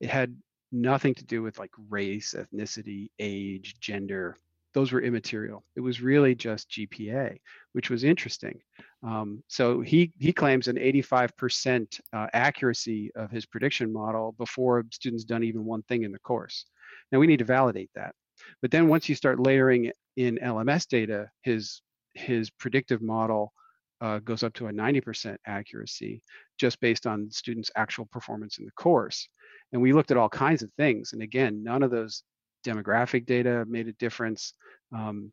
It 0.00 0.10
had 0.10 0.36
nothing 0.70 1.14
to 1.14 1.24
do 1.24 1.42
with 1.42 1.58
like 1.58 1.72
race, 1.88 2.34
ethnicity, 2.36 3.10
age, 3.18 3.76
gender, 3.80 4.36
those 4.78 4.92
were 4.92 5.02
immaterial. 5.02 5.64
It 5.74 5.80
was 5.80 6.00
really 6.00 6.36
just 6.36 6.70
GPA, 6.70 7.36
which 7.72 7.90
was 7.90 8.04
interesting. 8.04 8.60
Um, 9.02 9.42
so 9.48 9.80
he 9.80 10.12
he 10.20 10.32
claims 10.32 10.68
an 10.68 10.76
85% 10.76 12.00
uh, 12.12 12.28
accuracy 12.32 13.10
of 13.16 13.28
his 13.28 13.44
prediction 13.44 13.92
model 13.92 14.36
before 14.38 14.84
students 14.92 15.24
done 15.24 15.42
even 15.42 15.64
one 15.64 15.82
thing 15.82 16.04
in 16.04 16.12
the 16.12 16.20
course. 16.20 16.64
Now 17.10 17.18
we 17.18 17.26
need 17.26 17.40
to 17.40 17.44
validate 17.44 17.90
that. 17.96 18.14
But 18.62 18.70
then 18.70 18.86
once 18.86 19.08
you 19.08 19.16
start 19.16 19.40
layering 19.40 19.90
in 20.16 20.38
LMS 20.40 20.86
data, 20.86 21.28
his 21.42 21.82
his 22.14 22.48
predictive 22.48 23.02
model 23.02 23.52
uh, 24.00 24.20
goes 24.20 24.44
up 24.44 24.54
to 24.54 24.68
a 24.68 24.72
90% 24.72 25.38
accuracy 25.44 26.22
just 26.56 26.78
based 26.78 27.04
on 27.04 27.32
students' 27.32 27.72
actual 27.74 28.06
performance 28.06 28.58
in 28.58 28.64
the 28.64 28.70
course. 28.72 29.28
And 29.72 29.82
we 29.82 29.92
looked 29.92 30.12
at 30.12 30.16
all 30.16 30.28
kinds 30.28 30.62
of 30.62 30.70
things. 30.74 31.14
And 31.14 31.22
again, 31.22 31.64
none 31.64 31.82
of 31.82 31.90
those 31.90 32.22
demographic 32.64 33.26
data 33.26 33.64
made 33.68 33.88
a 33.88 33.92
difference. 33.92 34.54
Um, 34.92 35.32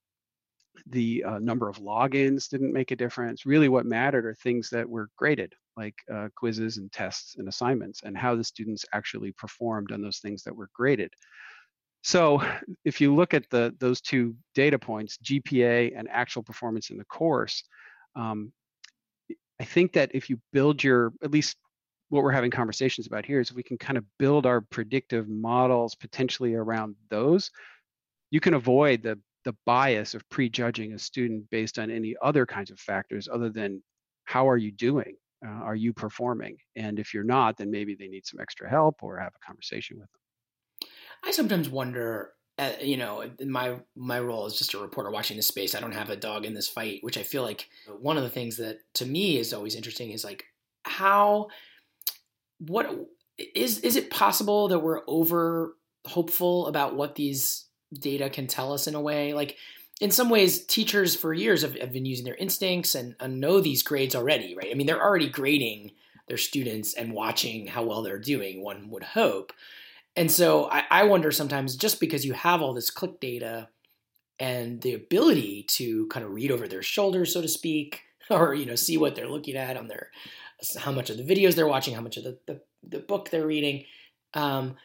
the 0.87 1.23
uh, 1.23 1.39
number 1.39 1.69
of 1.69 1.77
logins 1.77 2.49
didn't 2.49 2.73
make 2.73 2.91
a 2.91 2.95
difference. 2.95 3.45
Really, 3.45 3.69
what 3.69 3.85
mattered 3.85 4.25
are 4.25 4.35
things 4.35 4.69
that 4.71 4.87
were 4.87 5.09
graded, 5.17 5.53
like 5.77 5.95
uh, 6.13 6.29
quizzes 6.35 6.77
and 6.77 6.91
tests 6.91 7.35
and 7.37 7.47
assignments, 7.47 8.01
and 8.03 8.17
how 8.17 8.35
the 8.35 8.43
students 8.43 8.85
actually 8.93 9.31
performed 9.33 9.91
on 9.91 10.01
those 10.01 10.19
things 10.19 10.43
that 10.43 10.55
were 10.55 10.69
graded. 10.73 11.11
So, 12.03 12.41
if 12.83 13.01
you 13.01 13.15
look 13.15 13.33
at 13.33 13.49
the 13.49 13.73
those 13.79 14.01
two 14.01 14.35
data 14.53 14.77
points, 14.77 15.17
GPA 15.23 15.97
and 15.97 16.07
actual 16.09 16.43
performance 16.43 16.89
in 16.89 16.97
the 16.97 17.05
course, 17.05 17.63
um, 18.15 18.51
I 19.59 19.63
think 19.63 19.93
that 19.93 20.11
if 20.13 20.29
you 20.29 20.39
build 20.51 20.83
your 20.83 21.13
at 21.23 21.31
least 21.31 21.57
what 22.09 22.23
we're 22.23 22.31
having 22.31 22.51
conversations 22.51 23.07
about 23.07 23.25
here 23.25 23.39
is 23.39 23.53
we 23.53 23.63
can 23.63 23.77
kind 23.77 23.97
of 23.97 24.05
build 24.19 24.45
our 24.45 24.61
predictive 24.61 25.27
models 25.27 25.95
potentially 25.95 26.53
around 26.53 26.95
those 27.09 27.51
you 28.31 28.39
can 28.39 28.53
avoid 28.53 29.01
the 29.01 29.19
the 29.45 29.55
bias 29.65 30.15
of 30.15 30.27
prejudging 30.29 30.93
a 30.93 30.99
student 30.99 31.49
based 31.51 31.77
on 31.79 31.91
any 31.91 32.15
other 32.21 32.45
kinds 32.45 32.71
of 32.71 32.79
factors 32.79 33.29
other 33.31 33.49
than 33.49 33.81
how 34.23 34.49
are 34.49 34.57
you 34.57 34.71
doing? 34.71 35.15
Uh, 35.45 35.51
are 35.51 35.75
you 35.75 35.93
performing? 35.93 36.57
And 36.75 36.99
if 36.99 37.13
you're 37.13 37.23
not 37.23 37.57
then 37.57 37.71
maybe 37.71 37.95
they 37.95 38.07
need 38.07 38.25
some 38.25 38.39
extra 38.39 38.69
help 38.69 39.03
or 39.03 39.19
have 39.19 39.33
a 39.35 39.45
conversation 39.45 39.99
with 39.99 40.09
them. 40.11 40.89
I 41.23 41.31
sometimes 41.31 41.69
wonder 41.69 42.33
uh, 42.57 42.71
you 42.81 42.97
know 42.97 43.29
my 43.45 43.79
my 43.95 44.19
role 44.19 44.45
is 44.45 44.57
just 44.57 44.73
a 44.73 44.79
reporter 44.79 45.11
watching 45.11 45.35
the 45.35 45.43
space 45.43 45.75
i 45.75 45.81
don't 45.81 45.91
have 45.91 46.09
a 46.09 46.15
dog 46.15 46.45
in 46.45 46.53
this 46.53 46.69
fight 46.69 46.99
which 47.01 47.17
i 47.17 47.23
feel 47.23 47.43
like 47.43 47.67
one 47.99 48.15
of 48.15 48.23
the 48.23 48.29
things 48.29 48.55
that 48.55 48.79
to 48.93 49.05
me 49.05 49.37
is 49.37 49.53
always 49.53 49.75
interesting 49.75 50.11
is 50.11 50.23
like 50.23 50.45
how 50.83 51.49
what 52.59 52.89
is 53.37 53.79
is 53.79 53.95
it 53.95 54.09
possible 54.09 54.67
that 54.69 54.79
we're 54.79 55.01
over 55.07 55.75
hopeful 56.05 56.67
about 56.67 56.95
what 56.95 57.15
these 57.15 57.65
data 57.93 58.29
can 58.29 58.47
tell 58.47 58.73
us 58.73 58.87
in 58.87 58.95
a 58.95 59.01
way? 59.01 59.33
Like 59.33 59.57
in 60.01 60.11
some 60.11 60.29
ways 60.29 60.65
teachers 60.65 61.15
for 61.15 61.33
years 61.33 61.61
have, 61.61 61.75
have 61.79 61.93
been 61.93 62.05
using 62.05 62.25
their 62.25 62.35
instincts 62.35 62.95
and, 62.95 63.15
and 63.19 63.39
know 63.39 63.59
these 63.59 63.83
grades 63.83 64.15
already 64.15 64.55
right? 64.55 64.71
I 64.71 64.75
mean 64.75 64.87
they're 64.87 65.03
already 65.03 65.29
grading 65.29 65.91
their 66.27 66.37
students 66.37 66.93
and 66.93 67.13
watching 67.13 67.67
how 67.67 67.83
well 67.83 68.01
they're 68.01 68.17
doing 68.17 68.63
one 68.63 68.89
would 68.89 69.03
hope. 69.03 69.53
And 70.15 70.31
so 70.31 70.69
I, 70.71 70.83
I 70.89 71.03
wonder 71.03 71.31
sometimes 71.31 71.75
just 71.75 71.99
because 71.99 72.25
you 72.25 72.33
have 72.33 72.61
all 72.61 72.73
this 72.73 72.89
click 72.89 73.19
data 73.19 73.67
and 74.39 74.81
the 74.81 74.93
ability 74.93 75.63
to 75.63 76.07
kind 76.07 76.25
of 76.25 76.31
read 76.31 76.51
over 76.51 76.67
their 76.67 76.81
shoulders 76.81 77.33
so 77.33 77.41
to 77.41 77.47
speak 77.47 78.01
or 78.29 78.53
you 78.53 78.65
know 78.65 78.75
see 78.75 78.97
what 78.97 79.15
they're 79.15 79.29
looking 79.29 79.55
at 79.55 79.77
on 79.77 79.87
their 79.87 80.09
how 80.79 80.91
much 80.91 81.09
of 81.09 81.17
the 81.17 81.23
videos 81.23 81.55
they're 81.55 81.67
watching 81.67 81.93
how 81.93 82.01
much 82.01 82.17
of 82.17 82.23
the, 82.23 82.37
the, 82.47 82.61
the 82.87 82.99
book 82.99 83.29
they're 83.29 83.47
reading 83.47 83.85
um, 84.33 84.75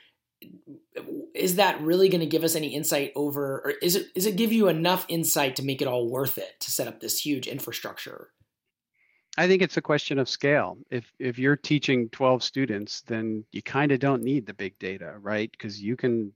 is 1.34 1.56
that 1.56 1.80
really 1.80 2.08
going 2.08 2.20
to 2.20 2.26
give 2.26 2.44
us 2.44 2.56
any 2.56 2.74
insight 2.74 3.12
over 3.14 3.60
or 3.60 3.70
is 3.82 3.96
it 3.96 4.06
is 4.14 4.26
it 4.26 4.36
give 4.36 4.52
you 4.52 4.68
enough 4.68 5.04
insight 5.08 5.56
to 5.56 5.64
make 5.64 5.82
it 5.82 5.88
all 5.88 6.08
worth 6.08 6.38
it 6.38 6.58
to 6.60 6.70
set 6.70 6.88
up 6.88 7.00
this 7.00 7.20
huge 7.20 7.46
infrastructure 7.46 8.30
I 9.38 9.46
think 9.46 9.62
it's 9.62 9.76
a 9.76 9.82
question 9.82 10.18
of 10.18 10.28
scale. 10.28 10.76
If 10.90 11.12
if 11.18 11.38
you're 11.38 11.56
teaching 11.56 12.08
12 12.10 12.42
students, 12.42 13.02
then 13.02 13.44
you 13.52 13.62
kind 13.62 13.92
of 13.92 14.00
don't 14.00 14.24
need 14.24 14.44
the 14.44 14.54
big 14.54 14.78
data, 14.78 15.14
right? 15.20 15.50
Because 15.50 15.80
you 15.80 15.96
can 15.96 16.32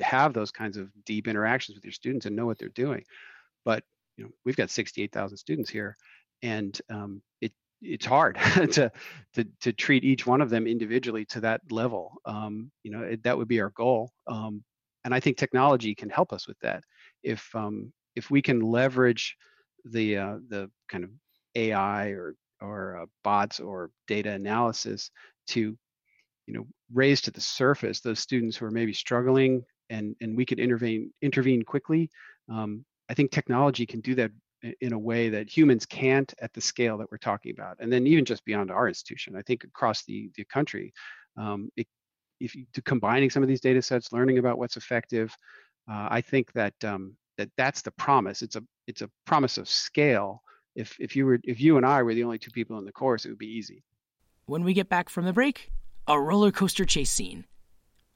have 0.00 0.32
those 0.32 0.50
kinds 0.50 0.76
of 0.76 0.90
deep 1.04 1.28
interactions 1.28 1.76
with 1.76 1.84
your 1.84 1.92
students 1.92 2.26
and 2.26 2.36
know 2.36 2.46
what 2.46 2.58
they're 2.58 2.68
doing. 2.68 3.04
But 3.64 3.82
you 4.16 4.24
know, 4.24 4.30
we've 4.44 4.56
got 4.56 4.70
68,000 4.70 5.36
students 5.36 5.70
here, 5.70 5.96
and 6.42 6.78
um, 6.90 7.22
it 7.40 7.52
it's 7.84 8.06
hard 8.06 8.36
to, 8.72 8.90
to 9.34 9.44
to 9.60 9.72
treat 9.72 10.04
each 10.04 10.26
one 10.26 10.40
of 10.40 10.50
them 10.50 10.66
individually 10.66 11.24
to 11.26 11.40
that 11.40 11.60
level. 11.70 12.20
Um, 12.24 12.70
you 12.82 12.90
know, 12.90 13.02
it, 13.02 13.22
that 13.24 13.36
would 13.36 13.48
be 13.48 13.60
our 13.60 13.70
goal. 13.70 14.10
Um, 14.26 14.64
and 15.04 15.14
I 15.14 15.20
think 15.20 15.36
technology 15.36 15.94
can 15.94 16.08
help 16.08 16.32
us 16.32 16.48
with 16.48 16.58
that. 16.60 16.82
If 17.22 17.48
um, 17.54 17.92
if 18.16 18.30
we 18.30 18.42
can 18.42 18.60
leverage 18.60 19.36
the 19.84 20.18
uh, 20.18 20.36
the 20.48 20.70
kind 20.88 21.04
of 21.04 21.10
AI 21.54 22.08
or 22.08 22.34
or 22.60 22.98
uh, 23.02 23.06
bots 23.22 23.60
or 23.60 23.90
data 24.06 24.30
analysis 24.30 25.10
to 25.48 25.76
you 26.46 26.54
know 26.54 26.66
raise 26.92 27.20
to 27.22 27.30
the 27.30 27.40
surface 27.40 28.00
those 28.00 28.20
students 28.20 28.56
who 28.56 28.66
are 28.66 28.70
maybe 28.70 28.92
struggling 28.92 29.62
and 29.90 30.14
and 30.20 30.36
we 30.36 30.44
could 30.44 30.58
intervene 30.58 31.10
intervene 31.22 31.62
quickly 31.62 32.10
um, 32.50 32.84
i 33.08 33.14
think 33.14 33.30
technology 33.30 33.86
can 33.86 34.00
do 34.00 34.14
that 34.14 34.30
in 34.80 34.92
a 34.92 34.98
way 34.98 35.28
that 35.28 35.48
humans 35.48 35.84
can't 35.86 36.32
at 36.40 36.52
the 36.52 36.60
scale 36.60 36.96
that 36.98 37.10
we're 37.10 37.18
talking 37.18 37.52
about. 37.52 37.76
And 37.80 37.92
then 37.92 38.06
even 38.06 38.24
just 38.24 38.44
beyond 38.44 38.70
our 38.70 38.88
institution, 38.88 39.36
I 39.36 39.42
think 39.42 39.64
across 39.64 40.04
the, 40.04 40.30
the 40.36 40.44
country, 40.44 40.92
um, 41.36 41.70
it, 41.76 41.86
if 42.40 42.54
you, 42.54 42.66
to 42.72 42.82
combining 42.82 43.30
some 43.30 43.42
of 43.42 43.48
these 43.48 43.60
data 43.60 43.82
sets, 43.82 44.12
learning 44.12 44.38
about 44.38 44.58
what's 44.58 44.76
effective, 44.76 45.36
uh, 45.90 46.08
I 46.10 46.20
think 46.20 46.52
that 46.52 46.74
um, 46.84 47.16
that 47.36 47.50
that's 47.56 47.82
the 47.82 47.90
promise. 47.92 48.42
It's 48.42 48.56
a 48.56 48.62
it's 48.86 49.02
a 49.02 49.10
promise 49.24 49.58
of 49.58 49.68
scale. 49.68 50.42
If 50.74 50.96
if 50.98 51.14
you 51.14 51.26
were 51.26 51.38
if 51.44 51.60
you 51.60 51.76
and 51.76 51.86
I 51.86 52.02
were 52.02 52.14
the 52.14 52.24
only 52.24 52.38
two 52.38 52.50
people 52.50 52.78
in 52.78 52.84
the 52.84 52.92
course, 52.92 53.24
it 53.24 53.28
would 53.28 53.38
be 53.38 53.46
easy. 53.46 53.82
When 54.46 54.64
we 54.64 54.72
get 54.72 54.88
back 54.88 55.08
from 55.08 55.24
the 55.24 55.32
break, 55.32 55.70
a 56.06 56.18
roller 56.18 56.50
coaster 56.50 56.84
chase 56.84 57.10
scene. 57.10 57.44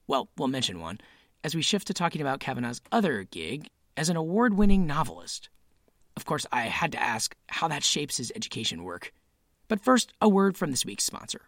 Well, 0.07 0.29
we'll 0.37 0.47
mention 0.47 0.79
one 0.79 0.99
as 1.43 1.55
we 1.55 1.61
shift 1.61 1.87
to 1.87 1.93
talking 1.93 2.21
about 2.21 2.39
Cavanagh's 2.39 2.81
other 2.91 3.23
gig 3.23 3.67
as 3.95 4.09
an 4.09 4.17
award-winning 4.17 4.85
novelist. 4.85 5.49
Of 6.19 6.25
course, 6.25 6.45
I 6.51 6.63
had 6.63 6.91
to 6.91 7.01
ask 7.01 7.33
how 7.47 7.69
that 7.69 7.81
shapes 7.81 8.17
his 8.17 8.29
education 8.35 8.83
work. 8.83 9.13
But 9.69 9.79
first, 9.79 10.11
a 10.19 10.27
word 10.27 10.57
from 10.57 10.69
this 10.69 10.85
week's 10.85 11.05
sponsor. 11.05 11.43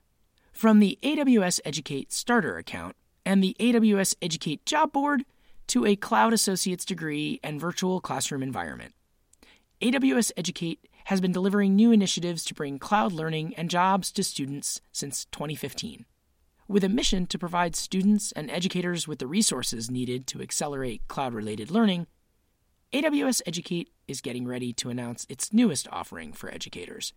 From 0.53 0.79
the 0.79 0.97
AWS 1.03 1.59
Educate 1.65 2.13
Starter 2.13 2.55
account 2.55 2.95
and 3.25 3.43
the 3.43 3.53
AWS 3.59 4.15
Educate 4.21 4.65
Job 4.65 4.93
Board 4.93 5.25
to 5.67 5.85
a 5.85 5.97
Cloud 5.97 6.31
Associate's 6.31 6.85
degree 6.85 7.41
and 7.43 7.59
virtual 7.59 7.99
classroom 7.99 8.41
environment. 8.41 8.93
AWS 9.81 10.31
Educate 10.37 10.87
has 11.07 11.19
been 11.19 11.33
delivering 11.33 11.75
new 11.75 11.91
initiatives 11.91 12.45
to 12.45 12.53
bring 12.53 12.79
cloud 12.79 13.11
learning 13.11 13.53
and 13.55 13.69
jobs 13.69 14.09
to 14.13 14.23
students 14.23 14.79
since 14.93 15.25
2015. 15.33 16.05
With 16.69 16.85
a 16.85 16.89
mission 16.89 17.27
to 17.27 17.37
provide 17.37 17.75
students 17.75 18.31
and 18.31 18.49
educators 18.49 19.05
with 19.05 19.19
the 19.19 19.27
resources 19.27 19.91
needed 19.91 20.27
to 20.27 20.41
accelerate 20.41 21.09
cloud 21.09 21.33
related 21.33 21.71
learning, 21.71 22.07
AWS 22.93 23.41
Educate 23.45 23.89
is 24.09 24.19
getting 24.19 24.45
ready 24.45 24.73
to 24.73 24.89
announce 24.89 25.25
its 25.29 25.53
newest 25.53 25.87
offering 25.93 26.33
for 26.33 26.53
educators. 26.53 27.13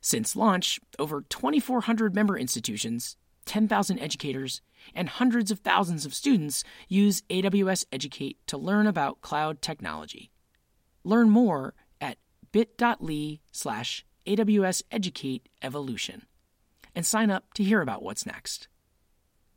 Since 0.00 0.34
launch, 0.34 0.80
over 0.98 1.22
2,400 1.22 2.12
member 2.12 2.36
institutions, 2.36 3.16
10,000 3.44 4.00
educators, 4.00 4.62
and 4.96 5.08
hundreds 5.08 5.52
of 5.52 5.60
thousands 5.60 6.06
of 6.06 6.14
students 6.14 6.64
use 6.88 7.22
AWS 7.30 7.84
Educate 7.92 8.44
to 8.48 8.58
learn 8.58 8.88
about 8.88 9.20
cloud 9.20 9.62
technology. 9.62 10.32
Learn 11.04 11.30
more 11.30 11.74
at 12.00 12.18
bit.ly 12.50 13.38
slash 13.52 14.04
AWS 14.26 14.82
Educate 14.90 15.48
Evolution 15.62 16.26
and 16.96 17.06
sign 17.06 17.30
up 17.30 17.54
to 17.54 17.62
hear 17.62 17.80
about 17.80 18.02
what's 18.02 18.26
next. 18.26 18.66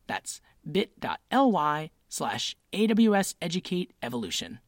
That's 0.06 0.41
bit.ly 0.72 1.89
slash 2.08 2.56
AWS 2.72 3.34
Educate 3.41 3.94
Evolution. 4.03 4.60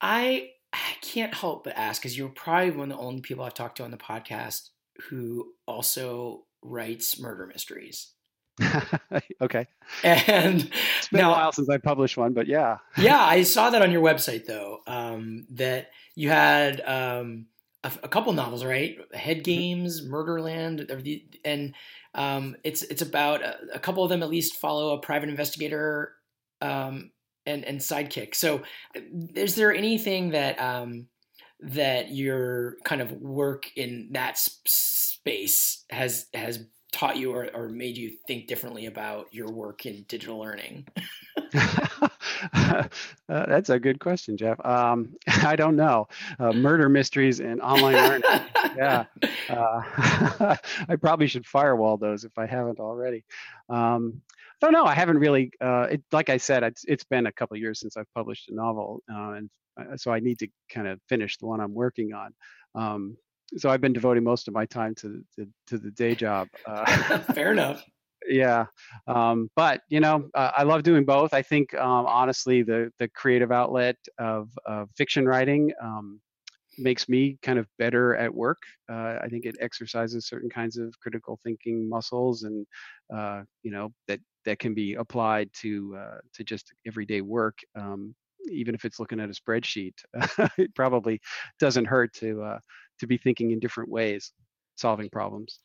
I 0.00 0.50
I 0.72 0.94
can't 1.02 1.34
help 1.34 1.64
but 1.64 1.76
ask 1.76 2.00
because 2.00 2.16
you're 2.16 2.28
probably 2.28 2.70
one 2.70 2.90
of 2.90 2.98
the 2.98 3.02
only 3.02 3.20
people 3.20 3.44
I've 3.44 3.54
talked 3.54 3.78
to 3.78 3.84
on 3.84 3.90
the 3.90 3.96
podcast 3.96 4.70
who 5.08 5.52
also 5.66 6.44
writes 6.62 7.18
murder 7.18 7.46
mysteries. 7.46 8.12
okay. 9.40 9.66
And 10.04 10.70
it's 10.98 11.08
been 11.08 11.20
now, 11.20 11.30
a 11.30 11.32
while 11.32 11.52
since 11.52 11.68
I 11.68 11.78
published 11.78 12.16
one, 12.16 12.34
but 12.34 12.46
yeah. 12.46 12.78
yeah, 12.98 13.20
I 13.20 13.42
saw 13.42 13.70
that 13.70 13.82
on 13.82 13.90
your 13.90 14.02
website 14.02 14.46
though. 14.46 14.80
Um, 14.86 15.46
that 15.50 15.90
you 16.14 16.28
had 16.28 16.80
um, 16.82 17.46
a, 17.82 17.92
a, 18.02 18.08
couple 18.08 18.32
novels, 18.32 18.64
right? 18.64 18.98
Head 19.12 19.38
mm-hmm. 19.38 19.42
Games, 19.42 20.02
Murderland, 20.06 21.30
and 21.44 21.74
um, 22.14 22.56
it's 22.64 22.82
it's 22.82 23.02
about 23.02 23.42
a, 23.42 23.56
a, 23.74 23.78
couple 23.78 24.04
of 24.04 24.10
them 24.10 24.22
at 24.22 24.30
least 24.30 24.56
follow 24.56 24.94
a 24.94 25.00
private 25.00 25.28
investigator 25.28 26.12
um, 26.60 27.10
and 27.46 27.64
and 27.64 27.80
sidekick. 27.80 28.34
So, 28.34 28.62
is 29.34 29.54
there 29.54 29.74
anything 29.74 30.30
that 30.30 30.60
um, 30.60 31.06
that 31.60 32.10
your 32.10 32.76
kind 32.84 33.00
of 33.00 33.12
work 33.12 33.66
in 33.76 34.08
that 34.12 34.38
space 34.38 35.84
has 35.90 36.26
has 36.32 36.64
taught 36.92 37.16
you 37.16 37.32
or, 37.32 37.48
or 37.54 37.68
made 37.68 37.96
you 37.96 38.12
think 38.26 38.48
differently 38.48 38.86
about 38.86 39.32
your 39.32 39.50
work 39.50 39.86
in 39.86 40.04
digital 40.08 40.38
learning? 40.38 40.86
uh, 42.52 42.88
that's 43.28 43.70
a 43.70 43.78
good 43.78 44.00
question, 44.00 44.36
Jeff. 44.36 44.64
Um, 44.64 45.16
I 45.26 45.56
don't 45.56 45.76
know. 45.76 46.08
Uh, 46.38 46.52
murder 46.52 46.88
mysteries 46.88 47.40
and 47.40 47.60
online 47.60 47.94
learning. 47.94 48.22
yeah. 48.76 49.04
Uh, 49.48 50.56
I 50.88 50.96
probably 51.00 51.26
should 51.26 51.46
firewall 51.46 51.96
those 51.96 52.24
if 52.24 52.38
I 52.38 52.46
haven't 52.46 52.80
already. 52.80 53.24
Um, 53.68 54.22
don't 54.60 54.72
know. 54.72 54.84
I 54.84 54.94
haven't 54.94 55.18
really. 55.18 55.52
Uh, 55.60 55.88
it, 55.90 56.02
like 56.12 56.28
I 56.30 56.36
said, 56.36 56.62
it's 56.62 56.84
it's 56.86 57.04
been 57.04 57.26
a 57.26 57.32
couple 57.32 57.56
years 57.56 57.80
since 57.80 57.96
I've 57.96 58.12
published 58.14 58.50
a 58.50 58.54
novel, 58.54 59.02
uh, 59.12 59.32
and 59.32 59.50
so 59.96 60.12
I 60.12 60.20
need 60.20 60.38
to 60.40 60.48
kind 60.72 60.86
of 60.86 61.00
finish 61.08 61.38
the 61.38 61.46
one 61.46 61.60
I'm 61.60 61.74
working 61.74 62.12
on. 62.12 62.34
Um, 62.74 63.16
so 63.56 63.70
I've 63.70 63.80
been 63.80 63.92
devoting 63.92 64.24
most 64.24 64.48
of 64.48 64.54
my 64.54 64.66
time 64.66 64.94
to 64.96 65.24
to, 65.36 65.48
to 65.68 65.78
the 65.78 65.90
day 65.90 66.14
job. 66.14 66.48
Uh, 66.66 67.18
Fair 67.34 67.52
enough. 67.52 67.84
Yeah, 68.28 68.66
um, 69.06 69.48
but 69.56 69.80
you 69.88 69.98
know, 69.98 70.28
uh, 70.34 70.50
I 70.54 70.64
love 70.64 70.82
doing 70.82 71.06
both. 71.06 71.32
I 71.32 71.40
think 71.40 71.72
um, 71.74 72.04
honestly, 72.04 72.62
the 72.62 72.92
the 72.98 73.08
creative 73.08 73.50
outlet 73.50 73.96
of, 74.18 74.50
of 74.66 74.90
fiction 74.94 75.26
writing 75.26 75.72
um, 75.82 76.20
makes 76.76 77.08
me 77.08 77.38
kind 77.42 77.58
of 77.58 77.66
better 77.78 78.14
at 78.16 78.32
work. 78.32 78.58
Uh, 78.92 79.16
I 79.22 79.28
think 79.30 79.46
it 79.46 79.56
exercises 79.60 80.26
certain 80.26 80.50
kinds 80.50 80.76
of 80.76 80.94
critical 81.00 81.40
thinking 81.42 81.88
muscles, 81.88 82.42
and 82.42 82.66
uh, 83.12 83.42
you 83.62 83.70
know 83.70 83.90
that 84.06 84.20
that 84.44 84.58
can 84.58 84.74
be 84.74 84.94
applied 84.94 85.50
to 85.60 85.96
uh, 85.98 86.18
to 86.34 86.44
just 86.44 86.72
everyday 86.86 87.20
work. 87.20 87.58
Um, 87.78 88.14
even 88.50 88.74
if 88.74 88.84
it's 88.84 88.98
looking 88.98 89.20
at 89.20 89.28
a 89.28 89.32
spreadsheet, 89.32 89.94
it 90.58 90.74
probably 90.74 91.20
doesn't 91.58 91.84
hurt 91.84 92.12
to 92.14 92.42
uh, 92.42 92.58
to 93.00 93.06
be 93.06 93.18
thinking 93.18 93.50
in 93.50 93.60
different 93.60 93.90
ways, 93.90 94.32
solving 94.76 95.10
problems. 95.10 95.60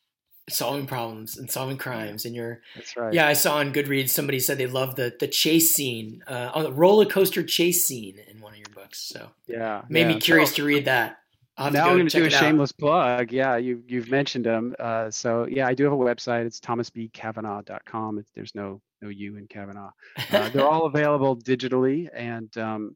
Solving 0.47 0.85
problems 0.85 1.39
and 1.39 1.49
solving 1.49 1.77
crimes, 1.77 2.25
and 2.25 2.35
you're. 2.35 2.61
That's 2.75 2.95
right. 2.95 3.13
Yeah, 3.13 3.27
I 3.27 3.33
saw 3.33 3.57
on 3.57 3.73
Goodreads 3.73 4.09
somebody 4.09 4.39
said 4.39 4.59
they 4.59 4.67
love 4.67 4.95
the 4.95 5.15
the 5.19 5.27
chase 5.27 5.73
scene, 5.73 6.23
uh, 6.27 6.51
on 6.53 6.63
the 6.63 6.71
roller 6.71 7.05
coaster 7.05 7.41
chase 7.41 7.83
scene 7.83 8.19
in 8.29 8.41
one 8.41 8.53
of 8.53 8.59
your 8.59 8.73
books. 8.75 8.99
So 8.99 9.31
yeah, 9.47 9.81
made 9.89 10.01
yeah. 10.01 10.07
me 10.09 10.19
curious 10.19 10.51
so, 10.51 10.57
to 10.57 10.65
read 10.65 10.85
that. 10.85 11.17
Now 11.57 11.69
go 11.69 11.79
I'm 11.81 11.95
going 11.97 12.07
to 12.07 12.17
do 12.17 12.25
a 12.25 12.29
shameless 12.29 12.71
out. 12.71 12.77
plug. 12.77 13.31
Yeah, 13.31 13.55
you 13.57 13.81
you've 13.87 14.09
mentioned 14.09 14.45
them. 14.45 14.75
Uh, 14.77 15.09
so 15.09 15.47
yeah, 15.49 15.67
I 15.67 15.73
do 15.73 15.83
have 15.85 15.93
a 15.93 15.97
website. 15.97 16.45
It's 16.45 16.59
thomasbcavanagh.com. 16.59 18.19
It's, 18.19 18.31
there's 18.35 18.53
no 18.55 18.81
no 19.01 19.09
U 19.09 19.37
in 19.37 19.47
Cavanagh. 19.47 19.91
Uh, 20.31 20.49
they're 20.53 20.67
all 20.67 20.85
available 20.85 21.37
digitally, 21.37 22.09
and 22.13 22.55
um, 22.57 22.95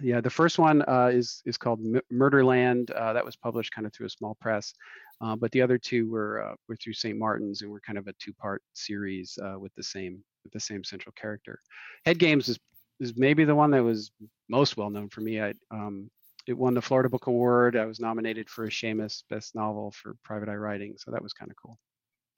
yeah, 0.00 0.20
the 0.20 0.30
first 0.30 0.58
one 0.58 0.82
uh, 0.86 1.10
is 1.12 1.42
is 1.44 1.56
called 1.56 1.80
M- 1.80 2.00
Murderland. 2.10 2.90
Uh, 2.92 3.12
that 3.12 3.24
was 3.24 3.36
published 3.36 3.72
kind 3.72 3.86
of 3.86 3.92
through 3.92 4.06
a 4.06 4.10
small 4.10 4.36
press, 4.40 4.72
uh, 5.20 5.34
but 5.36 5.50
the 5.52 5.62
other 5.62 5.78
two 5.78 6.10
were 6.10 6.42
uh, 6.42 6.54
were 6.68 6.76
through 6.76 6.94
St. 6.94 7.18
Martin's 7.18 7.62
and 7.62 7.70
were 7.70 7.80
kind 7.80 7.98
of 7.98 8.06
a 8.06 8.12
two-part 8.14 8.62
series 8.74 9.38
uh, 9.42 9.58
with 9.58 9.74
the 9.74 9.82
same 9.82 10.22
with 10.44 10.52
the 10.52 10.60
same 10.60 10.84
central 10.84 11.12
character. 11.20 11.58
Head 12.04 12.18
Games 12.18 12.48
is 12.48 12.58
is 13.00 13.16
maybe 13.16 13.44
the 13.44 13.54
one 13.54 13.70
that 13.72 13.82
was 13.82 14.12
most 14.48 14.76
well 14.76 14.90
known 14.90 15.08
for 15.08 15.20
me. 15.20 15.40
I 15.40 15.54
um, 15.70 16.10
it 16.46 16.56
won 16.56 16.74
the 16.74 16.82
Florida 16.82 17.08
Book 17.08 17.26
Award. 17.26 17.76
I 17.76 17.86
was 17.86 18.00
nominated 18.00 18.48
for 18.50 18.64
a 18.64 18.70
Shamus 18.70 19.22
Best 19.30 19.54
Novel 19.54 19.92
for 19.92 20.16
Private 20.24 20.48
Eye 20.48 20.56
Writing, 20.56 20.94
so 20.96 21.10
that 21.10 21.22
was 21.22 21.32
kind 21.32 21.50
of 21.50 21.56
cool. 21.56 21.78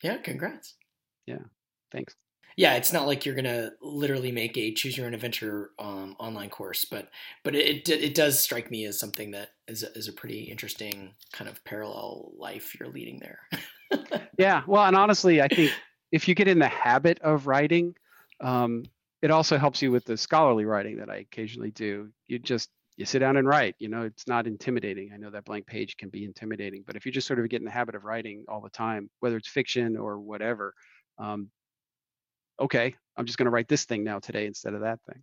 Yeah, 0.02 0.18
congrats. 0.18 0.74
Yeah, 1.26 1.38
thanks 1.90 2.14
yeah, 2.56 2.74
it's 2.74 2.92
not 2.92 3.06
like 3.06 3.26
you're 3.26 3.34
gonna 3.34 3.70
literally 3.82 4.30
make 4.30 4.56
a 4.56 4.72
choose 4.72 4.96
your 4.96 5.06
own 5.06 5.14
adventure 5.14 5.70
um, 5.78 6.14
online 6.20 6.50
course, 6.50 6.84
but 6.84 7.08
but 7.42 7.54
it, 7.54 7.88
it, 7.88 8.04
it 8.04 8.14
does 8.14 8.38
strike 8.38 8.70
me 8.70 8.84
as 8.84 8.98
something 8.98 9.32
that 9.32 9.50
is 9.66 9.82
a, 9.82 9.90
is 9.98 10.08
a 10.08 10.12
pretty 10.12 10.42
interesting 10.42 11.14
kind 11.32 11.50
of 11.50 11.62
parallel 11.64 12.32
life 12.38 12.76
you're 12.78 12.90
leading 12.90 13.18
there. 13.18 14.20
yeah, 14.38 14.62
well, 14.66 14.84
and 14.84 14.96
honestly, 14.96 15.42
I 15.42 15.48
think 15.48 15.72
if 16.12 16.28
you 16.28 16.34
get 16.34 16.48
in 16.48 16.60
the 16.60 16.68
habit 16.68 17.18
of 17.20 17.48
writing, 17.48 17.94
um, 18.40 18.84
it 19.20 19.32
also 19.32 19.58
helps 19.58 19.82
you 19.82 19.90
with 19.90 20.04
the 20.04 20.16
scholarly 20.16 20.64
writing 20.64 20.98
that 20.98 21.10
I 21.10 21.16
occasionally 21.16 21.72
do. 21.72 22.10
You 22.28 22.38
just 22.38 22.70
you 22.96 23.04
sit 23.04 23.18
down 23.18 23.36
and 23.36 23.46
write. 23.46 23.74
You 23.78 23.88
know, 23.88 24.02
it's 24.02 24.26
not 24.28 24.46
intimidating. 24.46 25.10
I 25.12 25.16
know 25.16 25.30
that 25.30 25.44
blank 25.44 25.66
page 25.66 25.96
can 25.96 26.10
be 26.10 26.24
intimidating, 26.24 26.84
but 26.86 26.96
if 26.96 27.04
you 27.04 27.12
just 27.12 27.26
sort 27.26 27.40
of 27.40 27.48
get 27.48 27.60
in 27.60 27.64
the 27.64 27.70
habit 27.70 27.94
of 27.94 28.04
writing 28.04 28.44
all 28.48 28.60
the 28.60 28.70
time, 28.70 29.10
whether 29.20 29.36
it's 29.36 29.48
fiction 29.48 29.96
or 29.96 30.20
whatever, 30.20 30.74
um, 31.18 31.50
okay, 32.60 32.94
I'm 33.16 33.26
just 33.26 33.38
going 33.38 33.46
to 33.46 33.50
write 33.50 33.68
this 33.68 33.84
thing 33.84 34.04
now 34.04 34.18
today 34.20 34.46
instead 34.46 34.74
of 34.74 34.82
that 34.82 35.00
thing. 35.08 35.22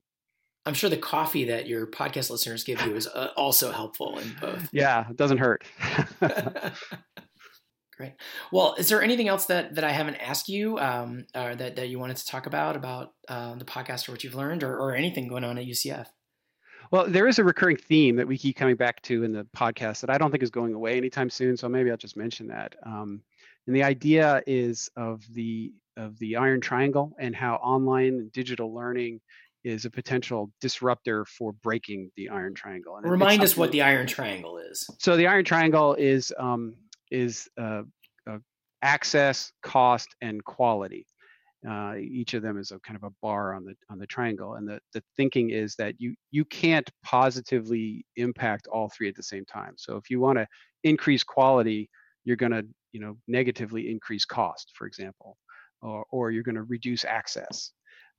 I'm 0.66 0.74
sure 0.74 0.90
the 0.90 0.98
coffee 0.98 1.46
that 1.46 1.68
your 1.68 1.88
podcast 1.88 2.30
listeners 2.30 2.64
give 2.64 2.82
you 2.86 2.96
is 2.96 3.08
uh, 3.08 3.30
also 3.36 3.72
helpful 3.72 4.20
in 4.20 4.36
both. 4.40 4.70
Yeah, 4.72 5.10
it 5.10 5.18
doesn't 5.18 5.40
hurt. 5.40 5.64
Great. 7.98 8.14
Well, 8.52 8.76
is 8.78 8.90
there 8.90 9.02
anything 9.02 9.28
else 9.28 9.46
that, 9.46 9.76
that 9.76 9.84
I 9.84 9.92
haven't 9.92 10.16
asked 10.16 10.50
you 10.50 10.78
um, 10.78 11.26
or 11.36 11.56
that, 11.56 11.78
that 11.78 11.90
you 11.90 12.00
wanted 12.00 12.18
to 12.18 12.26
talk 12.26 12.46
about 12.46 12.76
about 12.76 13.14
uh, 13.28 13.56
the 13.56 13.66
podcast 13.66 14.08
or 14.08 14.12
what 14.12 14.24
you've 14.24 14.36
learned 14.36 14.64
or, 14.64 14.78
or 14.78 14.94
anything 14.94 15.28
going 15.28 15.44
on 15.44 15.58
at 15.58 15.66
UCF? 15.66 16.08
Well, 16.92 17.06
there 17.08 17.28
is 17.28 17.40
a 17.40 17.44
recurring 17.44 17.78
theme 17.78 18.18
that 18.18 18.28
we 18.28 18.38
keep 18.38 18.58
coming 18.58 18.76
back 18.76 19.02
to 19.04 19.24
in 19.24 19.32
the 19.32 19.46
podcast 19.56 20.02
that 20.02 20.10
I 20.10 20.18
don't 20.18 20.30
think 20.30 20.44
is 20.44 20.50
going 20.50 20.74
away 20.74 20.98
anytime 20.98 21.30
soon. 21.30 21.56
So 21.56 21.70
maybe 21.70 21.90
I'll 21.90 21.98
just 21.98 22.18
mention 22.18 22.48
that. 22.48 22.76
Um, 22.86 23.22
and 23.66 23.76
the 23.76 23.84
idea 23.84 24.44
is 24.46 24.90
of 24.98 25.24
the 25.34 25.72
of 25.98 26.18
the 26.20 26.36
iron 26.36 26.62
triangle 26.62 27.14
and 27.20 27.36
how 27.36 27.56
online 27.56 28.16
and 28.16 28.32
digital 28.32 28.74
learning 28.74 29.22
is 29.64 29.86
a 29.86 29.90
potential 29.90 30.52
disruptor 30.60 31.24
for 31.26 31.54
breaking 31.54 32.12
the 32.18 32.30
iron 32.30 32.54
triangle. 32.54 32.98
And 32.98 33.10
Remind 33.10 33.44
us 33.44 33.56
what 33.56 33.72
the 33.72 33.82
iron 33.82 34.08
triangle 34.08 34.58
is. 34.58 34.90
So 35.00 35.16
the 35.16 35.28
iron 35.28 35.46
triangle 35.46 35.94
is 35.96 36.34
um, 36.38 36.76
is 37.10 37.48
uh, 37.58 37.84
uh, 38.30 38.40
access, 38.82 39.52
cost, 39.62 40.16
and 40.22 40.44
quality. 40.44 41.06
Uh, 41.68 41.96
each 41.98 42.34
of 42.34 42.42
them 42.42 42.58
is 42.58 42.72
a 42.72 42.80
kind 42.80 42.98
of 42.98 43.04
a 43.04 43.14
bar 43.22 43.54
on 43.54 43.64
the 43.64 43.76
on 43.90 44.00
the 44.00 44.08
triangle, 44.08 44.56
and 44.56 44.68
the 44.68 44.80
the 44.94 45.04
thinking 45.16 45.52
is 45.52 45.76
that 45.76 45.96
you 46.00 46.16
you 46.32 46.44
can't 46.46 46.90
positively 47.04 48.06
impact 48.16 48.68
all 48.68 48.90
three 48.90 49.08
at 49.08 49.16
the 49.16 49.24
same 49.24 49.46
time. 49.46 49.74
So 49.78 49.96
if 49.96 50.10
you 50.10 50.20
want 50.20 50.40
to 50.40 50.48
increase 50.84 51.24
quality, 51.24 51.90
you're 52.24 52.36
going 52.36 52.52
to 52.52 52.66
you 52.94 53.00
know 53.00 53.18
negatively 53.28 53.92
increase 53.92 54.26
cost, 54.26 54.72
for 54.76 54.88
example 54.88 55.38
or, 55.82 56.06
or 56.10 56.32
you're 56.32 56.44
going 56.44 56.56
to 56.56 56.64
reduce 56.64 57.06
access. 57.06 57.72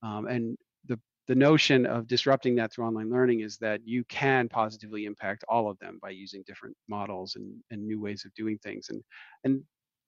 Um, 0.02 0.26
and 0.26 0.56
the, 0.86 0.98
the 1.28 1.34
notion 1.34 1.86
of 1.86 2.06
disrupting 2.06 2.56
that 2.56 2.72
through 2.72 2.86
online 2.86 3.10
learning 3.10 3.40
is 3.40 3.56
that 3.58 3.80
you 3.84 4.04
can 4.04 4.48
positively 4.48 5.04
impact 5.04 5.44
all 5.48 5.70
of 5.70 5.78
them 5.78 5.98
by 6.02 6.10
using 6.10 6.42
different 6.46 6.76
models 6.88 7.36
and, 7.36 7.54
and 7.70 7.86
new 7.86 8.00
ways 8.00 8.24
of 8.24 8.34
doing 8.34 8.58
things. 8.58 8.88
And, 8.90 9.02
and 9.44 9.62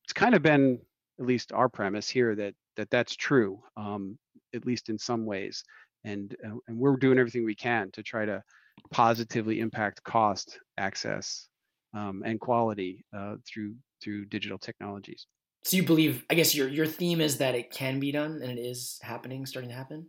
it's 0.05 0.13
kind 0.13 0.35
of 0.35 0.43
been 0.43 0.79
at 1.21 1.27
least 1.27 1.53
our 1.53 1.69
premise 1.69 2.09
here 2.09 2.35
that, 2.35 2.55
that 2.77 2.91
that's 2.91 3.17
true, 3.17 3.61
um, 3.77 4.19
at 4.55 4.67
least 4.67 4.89
in 4.89 4.99
some 4.99 5.27
ways. 5.27 5.63
And, 6.05 6.37
uh, 6.45 6.57
and 6.69 6.79
we're 6.79 6.97
doing 6.97 7.19
everything 7.19 7.45
we 7.45 7.55
can 7.55 7.91
to 7.93 8.03
try 8.03 8.27
to 8.27 8.43
positively 8.91 9.61
impact 9.61 10.03
cost, 10.05 10.59
access, 10.77 11.49
um, 11.95 12.23
and 12.25 12.41
quality 12.41 13.05
uh, 13.17 13.37
through 13.47 13.75
through 14.03 14.27
digital 14.27 14.59
technologies 14.59 15.27
so 15.65 15.77
you 15.77 15.83
believe 15.83 16.25
i 16.31 16.35
guess 16.35 16.55
your 16.55 16.69
your 16.69 16.87
theme 16.87 17.21
is 17.21 17.39
that 17.39 17.55
it 17.55 17.71
can 17.71 17.99
be 17.99 18.13
done 18.13 18.41
and 18.43 18.59
it 18.59 18.63
is 18.63 18.99
happening 19.03 19.47
starting 19.47 19.71
to 19.71 19.77
happen 19.77 20.07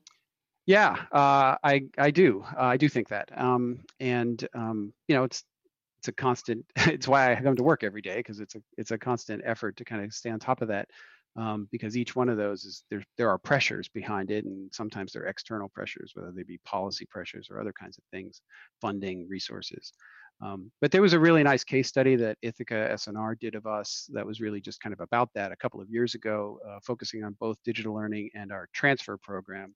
yeah 0.66 1.06
uh, 1.12 1.56
i 1.64 1.82
i 1.98 2.12
do 2.12 2.44
uh, 2.58 2.64
i 2.64 2.78
do 2.78 2.90
think 2.90 3.08
that 3.08 3.30
um, 3.40 3.80
and 4.00 4.48
um, 4.54 4.94
you 5.08 5.16
know 5.16 5.24
it's 5.24 5.44
it's 6.00 6.10
a 6.10 6.12
constant 6.12 6.66
it's 6.76 7.08
why 7.08 7.32
i 7.32 7.42
come 7.42 7.56
to 7.56 7.64
work 7.64 7.84
every 7.84 8.02
day 8.02 8.18
because 8.18 8.40
it's 8.40 8.56
a 8.56 8.62
it's 8.78 8.92
a 8.92 8.98
constant 8.98 9.42
effort 9.46 9.78
to 9.78 9.86
kind 9.86 10.04
of 10.04 10.14
stay 10.14 10.30
on 10.30 10.40
top 10.40 10.62
of 10.62 10.68
that 10.68 10.90
um, 11.38 11.68
because 11.72 11.98
each 11.98 12.16
one 12.16 12.30
of 12.30 12.38
those 12.38 12.64
is 12.66 12.84
there 12.90 13.04
there 13.18 13.30
are 13.30 13.38
pressures 13.38 13.88
behind 13.90 14.32
it 14.32 14.46
and 14.46 14.74
sometimes 14.74 15.12
they're 15.12 15.28
external 15.28 15.70
pressures 15.70 16.12
whether 16.16 16.32
they 16.32 16.44
be 16.44 16.60
policy 16.66 17.06
pressures 17.06 17.50
or 17.50 17.60
other 17.60 17.74
kinds 17.74 17.98
of 17.98 18.04
things 18.12 18.42
funding 18.82 19.28
resources 19.30 19.94
um, 20.42 20.72
but 20.82 20.92
there 20.92 21.02
was 21.02 21.14
a 21.14 21.20
really 21.20 21.44
nice 21.44 21.64
case 21.64 21.88
study 21.88 22.16
that 22.18 22.38
Ithaka 22.44 22.92
S+R 22.92 23.36
did 23.36 23.56
of 23.56 23.66
us 23.66 24.10
that 24.12 24.26
was 24.26 24.42
really 24.42 24.60
just 24.60 24.82
kind 24.82 24.94
of 24.94 25.00
about 25.00 25.30
that 25.34 25.52
a 25.52 25.56
couple 25.56 25.80
of 25.80 25.90
years 25.90 26.14
ago, 26.14 26.60
uh, 26.68 26.80
focusing 26.84 27.24
on 27.24 27.38
both 27.40 27.58
digital 27.64 27.96
learning 27.96 28.30
and 28.36 28.52
our 28.52 28.68
transfer 28.74 29.18
program 29.18 29.74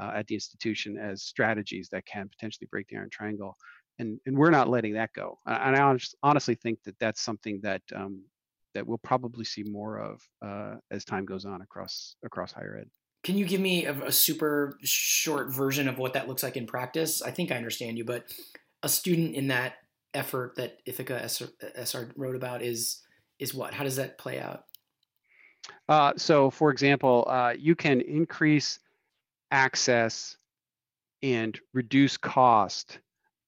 uh, 0.00 0.12
at 0.14 0.26
the 0.26 0.34
institution 0.34 0.98
as 0.98 1.22
strategies 1.22 1.88
that 1.90 2.04
can 2.04 2.28
potentially 2.28 2.68
break 2.70 2.88
the 2.88 2.96
iron 2.96 3.08
triangle. 3.10 3.56
And, 3.98 4.18
and 4.26 4.36
we're 4.36 4.50
not 4.50 4.68
letting 4.68 4.94
that 4.94 5.12
go. 5.14 5.38
And 5.46 5.76
I 5.76 5.96
honestly 6.22 6.54
think 6.56 6.78
that 6.84 6.98
that's 6.98 7.20
something 7.20 7.60
that 7.62 7.82
um, 7.94 8.22
that 8.74 8.86
we'll 8.86 8.98
probably 8.98 9.44
see 9.44 9.62
more 9.64 9.98
of 9.98 10.22
uh, 10.44 10.76
as 10.90 11.04
time 11.04 11.24
goes 11.24 11.44
on 11.44 11.62
across 11.62 12.16
across 12.24 12.52
higher 12.52 12.78
ed. 12.80 12.88
Can 13.24 13.38
you 13.38 13.44
give 13.44 13.60
me 13.60 13.86
a, 13.86 14.06
a, 14.06 14.12
super 14.12 14.76
short 14.82 15.52
version 15.52 15.86
of 15.86 15.96
what 15.96 16.14
that 16.14 16.26
looks 16.26 16.42
like 16.42 16.56
in 16.56 16.66
practice? 16.66 17.22
I 17.22 17.30
think 17.30 17.52
I 17.52 17.56
understand 17.56 17.96
you, 17.96 18.04
but 18.04 18.24
a 18.82 18.88
student 18.88 19.36
in 19.36 19.48
that 19.48 19.74
effort 20.12 20.56
that 20.56 20.84
Ithaka 20.86 21.22
S+R 21.76 22.08
wrote 22.16 22.36
about 22.36 22.62
is 22.62 23.00
is 23.38 23.54
what? 23.54 23.74
How 23.74 23.84
does 23.84 23.96
that 23.96 24.18
play 24.18 24.38
out? 24.38 24.64
Uh, 25.88 26.12
so, 26.16 26.50
for 26.50 26.70
example, 26.70 27.26
uh, 27.28 27.54
you 27.56 27.74
can 27.74 28.00
increase 28.00 28.78
access 29.50 30.36
and 31.22 31.58
reduce 31.72 32.16
cost 32.16 32.98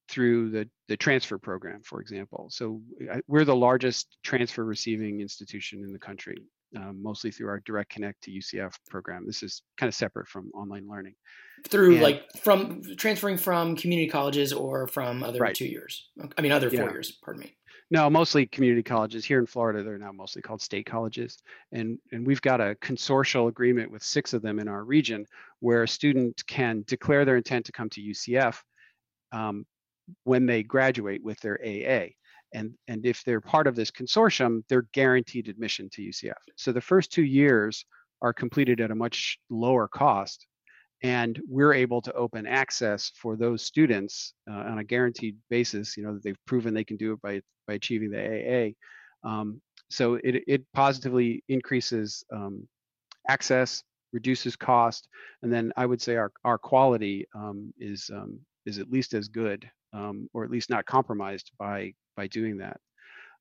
through 0.07 0.51
the, 0.51 0.69
the 0.87 0.97
transfer 0.97 1.37
program, 1.37 1.81
for 1.83 2.01
example. 2.01 2.47
So 2.51 2.81
we're 3.27 3.45
the 3.45 3.55
largest 3.55 4.17
transfer 4.23 4.63
receiving 4.63 5.21
institution 5.21 5.83
in 5.83 5.91
the 5.91 5.99
country, 5.99 6.37
um, 6.75 7.01
mostly 7.01 7.31
through 7.31 7.49
our 7.49 7.61
Direct 7.65 7.89
Connect 7.89 8.21
to 8.23 8.31
UCF 8.31 8.73
program. 8.89 9.25
This 9.25 9.43
is 9.43 9.63
kind 9.77 9.87
of 9.87 9.95
separate 9.95 10.27
from 10.27 10.51
online 10.53 10.87
learning 10.87 11.15
through 11.67 11.93
and, 11.93 12.01
like 12.01 12.23
from 12.41 12.81
transferring 12.97 13.37
from 13.37 13.75
community 13.75 14.09
colleges 14.09 14.53
or 14.53 14.87
from 14.87 15.23
other 15.23 15.39
right. 15.39 15.55
two 15.55 15.65
years. 15.65 16.09
I 16.37 16.41
mean, 16.41 16.51
other 16.51 16.69
four 16.69 16.85
yeah. 16.85 16.91
years. 16.91 17.11
Pardon 17.23 17.43
me. 17.43 17.55
No, 17.91 18.09
mostly 18.09 18.47
community 18.47 18.81
colleges 18.81 19.23
here 19.23 19.39
in 19.39 19.45
Florida. 19.45 19.83
They're 19.83 19.99
now 19.99 20.11
mostly 20.11 20.41
called 20.41 20.61
state 20.61 20.87
colleges, 20.87 21.37
and 21.71 21.99
and 22.11 22.25
we've 22.25 22.41
got 22.41 22.59
a 22.59 22.75
consortial 22.81 23.47
agreement 23.47 23.91
with 23.91 24.03
six 24.03 24.33
of 24.33 24.41
them 24.41 24.59
in 24.59 24.67
our 24.67 24.83
region, 24.83 25.25
where 25.59 25.83
a 25.83 25.87
student 25.87 26.45
can 26.47 26.83
declare 26.87 27.25
their 27.25 27.37
intent 27.37 27.67
to 27.67 27.71
come 27.71 27.89
to 27.91 28.01
UCF 28.01 28.59
um, 29.31 29.65
when 30.23 30.45
they 30.45 30.63
graduate 30.63 31.23
with 31.23 31.39
their 31.39 31.59
AA, 31.63 32.09
and 32.53 32.73
and 32.87 33.05
if 33.05 33.23
they're 33.23 33.41
part 33.41 33.67
of 33.67 33.75
this 33.75 33.91
consortium, 33.91 34.63
they're 34.69 34.87
guaranteed 34.93 35.47
admission 35.47 35.89
to 35.91 36.01
UCF. 36.01 36.33
So 36.55 36.71
the 36.71 36.81
first 36.81 37.11
two 37.11 37.23
years 37.23 37.85
are 38.21 38.33
completed 38.33 38.81
at 38.81 38.91
a 38.91 38.95
much 38.95 39.37
lower 39.49 39.87
cost, 39.87 40.47
and 41.03 41.39
we're 41.47 41.73
able 41.73 42.01
to 42.01 42.13
open 42.13 42.47
access 42.47 43.11
for 43.15 43.35
those 43.35 43.63
students 43.63 44.33
uh, 44.49 44.53
on 44.53 44.79
a 44.79 44.83
guaranteed 44.83 45.37
basis. 45.49 45.97
You 45.97 46.03
know 46.03 46.13
that 46.13 46.23
they've 46.23 46.45
proven 46.45 46.73
they 46.73 46.83
can 46.83 46.97
do 46.97 47.13
it 47.13 47.21
by 47.21 47.41
by 47.67 47.73
achieving 47.73 48.11
the 48.11 48.21
AA. 48.21 49.29
Um, 49.29 49.61
so 49.89 50.15
it 50.15 50.43
it 50.47 50.65
positively 50.73 51.43
increases 51.47 52.23
um, 52.31 52.67
access, 53.27 53.83
reduces 54.13 54.55
cost, 54.55 55.07
and 55.41 55.51
then 55.51 55.71
I 55.77 55.85
would 55.85 56.01
say 56.01 56.15
our 56.15 56.31
our 56.43 56.57
quality 56.57 57.27
um, 57.35 57.73
is 57.79 58.09
um, 58.13 58.39
is 58.65 58.79
at 58.79 58.91
least 58.91 59.13
as 59.13 59.27
good, 59.27 59.69
um, 59.93 60.29
or 60.33 60.43
at 60.43 60.51
least 60.51 60.69
not 60.69 60.85
compromised 60.85 61.51
by 61.57 61.93
by 62.15 62.27
doing 62.27 62.57
that. 62.57 62.77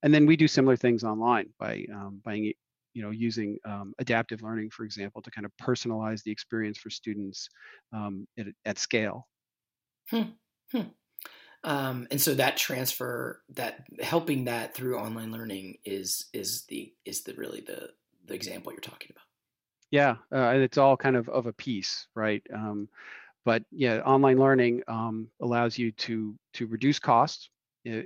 And 0.02 0.12
then 0.12 0.26
we 0.26 0.36
do 0.36 0.48
similar 0.48 0.76
things 0.76 1.04
online 1.04 1.48
by 1.58 1.86
um, 1.92 2.20
by 2.24 2.34
you 2.34 3.02
know 3.02 3.10
using 3.10 3.58
um, 3.64 3.94
adaptive 3.98 4.42
learning, 4.42 4.70
for 4.70 4.84
example, 4.84 5.22
to 5.22 5.30
kind 5.30 5.44
of 5.44 5.52
personalize 5.60 6.22
the 6.22 6.30
experience 6.30 6.78
for 6.78 6.90
students 6.90 7.48
um, 7.92 8.26
at, 8.38 8.46
at, 8.64 8.78
scale. 8.78 9.26
Hmm. 10.10 10.22
Hmm. 10.72 10.88
Um, 11.64 12.06
and 12.10 12.20
so 12.20 12.34
that 12.34 12.56
transfer, 12.56 13.42
that 13.54 13.84
helping 14.00 14.44
that 14.44 14.74
through 14.74 14.98
online 14.98 15.32
learning 15.32 15.78
is 15.84 16.26
is 16.32 16.64
the 16.68 16.92
is 17.04 17.22
the 17.22 17.34
really 17.34 17.62
the 17.62 17.90
the 18.26 18.34
example 18.34 18.72
you're 18.72 18.80
talking 18.80 19.10
about. 19.10 19.24
Yeah, 19.90 20.16
uh, 20.34 20.58
it's 20.58 20.78
all 20.78 20.96
kind 20.96 21.16
of 21.16 21.28
of 21.28 21.46
a 21.46 21.52
piece, 21.52 22.06
right? 22.14 22.42
Um, 22.52 22.88
but 23.44 23.62
yeah, 23.70 24.00
online 24.00 24.38
learning 24.38 24.82
um, 24.88 25.28
allows 25.40 25.78
you 25.78 25.92
to 25.92 26.34
to 26.54 26.66
reduce 26.66 26.98
costs. 26.98 27.50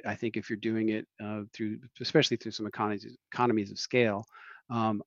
I 0.04 0.16
think 0.16 0.36
if 0.36 0.50
you're 0.50 0.56
doing 0.56 0.88
it 0.88 1.06
uh, 1.22 1.42
through, 1.52 1.78
especially 2.00 2.36
through 2.36 2.50
some 2.50 2.66
economies 2.66 3.16
economies 3.32 3.70
of 3.70 3.78
scale, 3.78 4.26
um, 4.70 5.02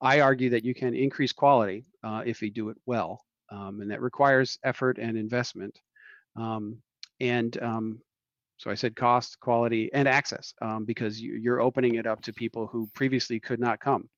I 0.00 0.20
argue 0.20 0.50
that 0.50 0.64
you 0.64 0.74
can 0.74 0.94
increase 0.94 1.32
quality 1.32 1.84
uh, 2.04 2.22
if 2.24 2.40
you 2.40 2.50
do 2.50 2.68
it 2.68 2.76
well, 2.86 3.20
um, 3.50 3.80
and 3.80 3.90
that 3.90 4.00
requires 4.00 4.58
effort 4.64 4.98
and 4.98 5.16
investment. 5.16 5.76
Um, 6.36 6.78
and 7.20 7.60
um, 7.62 8.00
so 8.58 8.70
I 8.70 8.74
said 8.74 8.94
cost, 8.94 9.40
quality, 9.40 9.90
and 9.92 10.06
access 10.06 10.54
um, 10.62 10.84
because 10.84 11.20
you, 11.20 11.34
you're 11.34 11.60
opening 11.60 11.96
it 11.96 12.06
up 12.06 12.22
to 12.22 12.32
people 12.32 12.68
who 12.68 12.88
previously 12.94 13.40
could 13.40 13.58
not 13.58 13.80
come 13.80 14.08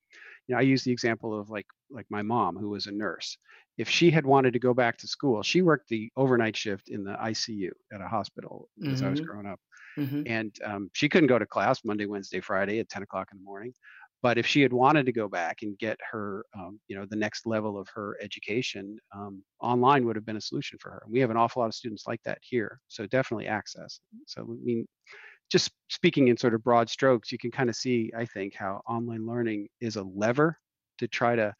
you 0.46 0.54
know, 0.54 0.58
I 0.58 0.62
use 0.62 0.84
the 0.84 0.92
example 0.92 1.38
of 1.38 1.50
like 1.50 1.66
like 1.90 2.06
my 2.10 2.22
mom 2.22 2.56
who 2.56 2.70
was 2.70 2.86
a 2.86 2.92
nurse. 2.92 3.36
If 3.76 3.88
she 3.88 4.10
had 4.10 4.24
wanted 4.24 4.52
to 4.52 4.58
go 4.58 4.72
back 4.74 4.98
to 4.98 5.08
school, 5.08 5.42
she 5.42 5.62
worked 5.62 5.88
the 5.88 6.10
overnight 6.16 6.56
shift 6.56 6.88
in 6.88 7.04
the 7.04 7.14
ICU 7.14 7.70
at 7.92 8.00
a 8.00 8.06
hospital 8.08 8.68
mm-hmm. 8.80 8.92
as 8.92 9.02
I 9.02 9.08
was 9.08 9.20
mm-hmm. 9.20 9.30
growing 9.30 9.46
up, 9.46 9.60
mm-hmm. 9.98 10.22
and 10.26 10.54
um, 10.64 10.90
she 10.92 11.08
couldn't 11.08 11.28
go 11.28 11.38
to 11.38 11.46
class 11.46 11.80
Monday, 11.84 12.06
Wednesday, 12.06 12.40
Friday 12.40 12.78
at 12.78 12.88
10 12.88 13.02
o'clock 13.02 13.28
in 13.32 13.38
the 13.38 13.44
morning. 13.44 13.72
But 14.24 14.38
if 14.38 14.46
she 14.46 14.62
had 14.62 14.72
wanted 14.72 15.04
to 15.04 15.12
go 15.12 15.28
back 15.28 15.58
and 15.60 15.78
get 15.78 15.98
her, 16.10 16.46
um, 16.56 16.80
you 16.88 16.96
know, 16.96 17.04
the 17.04 17.14
next 17.14 17.44
level 17.46 17.78
of 17.78 17.86
her 17.94 18.16
education, 18.22 18.96
um, 19.14 19.42
online 19.60 20.06
would 20.06 20.16
have 20.16 20.24
been 20.24 20.38
a 20.38 20.40
solution 20.40 20.78
for 20.80 20.92
her. 20.92 21.02
And 21.04 21.12
we 21.12 21.20
have 21.20 21.28
an 21.28 21.36
awful 21.36 21.60
lot 21.60 21.66
of 21.66 21.74
students 21.74 22.04
like 22.06 22.22
that 22.24 22.38
here, 22.40 22.80
so 22.88 23.06
definitely 23.06 23.48
access. 23.48 24.00
So 24.26 24.40
I 24.40 24.64
mean, 24.64 24.86
just 25.50 25.70
speaking 25.88 26.28
in 26.28 26.36
sort 26.36 26.54
of 26.54 26.62
broad 26.64 26.88
strokes, 26.88 27.30
you 27.30 27.38
can 27.38 27.50
kind 27.50 27.68
of 27.68 27.76
see, 27.76 28.10
I 28.16 28.24
think, 28.24 28.54
how 28.54 28.82
online 28.88 29.26
learning 29.26 29.68
is 29.80 29.96
a 29.96 30.02
lever 30.02 30.58
to 30.98 31.08
try 31.08 31.36
to 31.36 31.54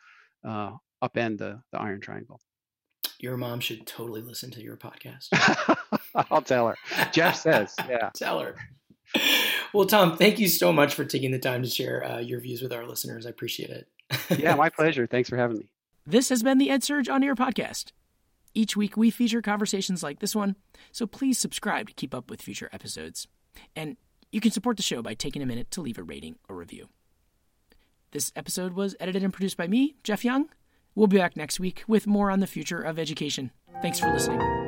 uh, 0.47 0.73
upend 1.03 1.39
the, 1.39 1.61
the 1.73 1.81
iron 1.81 2.01
triangle. 2.01 2.41
Your 3.19 3.37
mom 3.37 3.61
should 3.61 3.87
totally 3.87 4.23
listen 4.23 4.51
to 4.53 4.63
your 4.63 4.77
podcast. 4.77 5.29
I'll 6.31 6.43
tell 6.43 6.69
her. 6.69 6.77
Jeff 7.13 7.37
says, 7.37 7.75
yeah. 7.89 8.11
tell 8.15 8.41
her. 8.41 8.57
Well, 9.73 9.87
Tom, 9.87 10.17
thank 10.17 10.39
you 10.39 10.49
so 10.49 10.73
much 10.73 10.95
for 10.95 11.05
taking 11.05 11.31
the 11.31 11.39
time 11.39 11.63
to 11.63 11.69
share 11.69 12.05
uh, 12.05 12.19
your 12.19 12.41
views 12.41 12.63
with 12.63 12.73
our 12.73 12.87
listeners. 12.87 13.27
I 13.27 13.31
appreciate 13.31 13.71
it. 13.71 13.89
yeah, 14.39 14.55
my 14.55 14.69
pleasure. 14.77 15.07
Thanks 15.07 15.29
for 15.29 15.37
having 15.37 15.59
me. 15.59 15.69
This 16.07 16.29
has 16.29 16.43
been 16.43 16.59
the 16.59 16.69
EdSurge 16.69 17.11
On 17.11 17.23
Air 17.23 17.35
podcast. 17.35 17.93
Each 18.55 18.77
week, 18.77 18.97
we 18.97 19.11
feature 19.11 19.43
conversations 19.43 20.03
like 20.03 20.21
this 20.21 20.37
one, 20.37 20.57
so 20.93 21.07
please 21.07 21.39
subscribe 21.39 21.89
to 21.89 21.95
keep 21.95 22.15
up 22.15 22.31
with 22.31 22.43
future 22.43 22.71
episodes. 22.73 23.27
And 23.75 23.97
you 24.33 24.41
can 24.41 24.51
support 24.51 24.77
the 24.77 24.83
show 24.83 25.03
by 25.03 25.15
taking 25.15 25.43
a 25.43 25.47
minute 25.47 25.71
to 25.73 25.81
leave 25.81 25.99
a 25.99 26.03
rating 26.03 26.37
or 26.49 26.57
review. 26.57 26.89
This 28.13 28.33
episode 28.37 28.75
was 28.75 28.95
edited 29.01 29.23
and 29.23 29.33
produced 29.33 29.57
by 29.57 29.67
me, 29.67 29.97
Jeff 30.05 30.25
Young. 30.25 30.49
We'll 30.95 31.09
be 31.09 31.19
back 31.19 31.37
next 31.37 31.59
week 31.59 31.83
with 31.89 32.07
more 32.07 32.31
on 32.31 32.41
the 32.41 32.47
future 32.47 32.81
of 32.81 32.99
education. 32.99 33.51
Thanks 33.83 33.99
for 33.99 34.13
listening. 34.13 34.64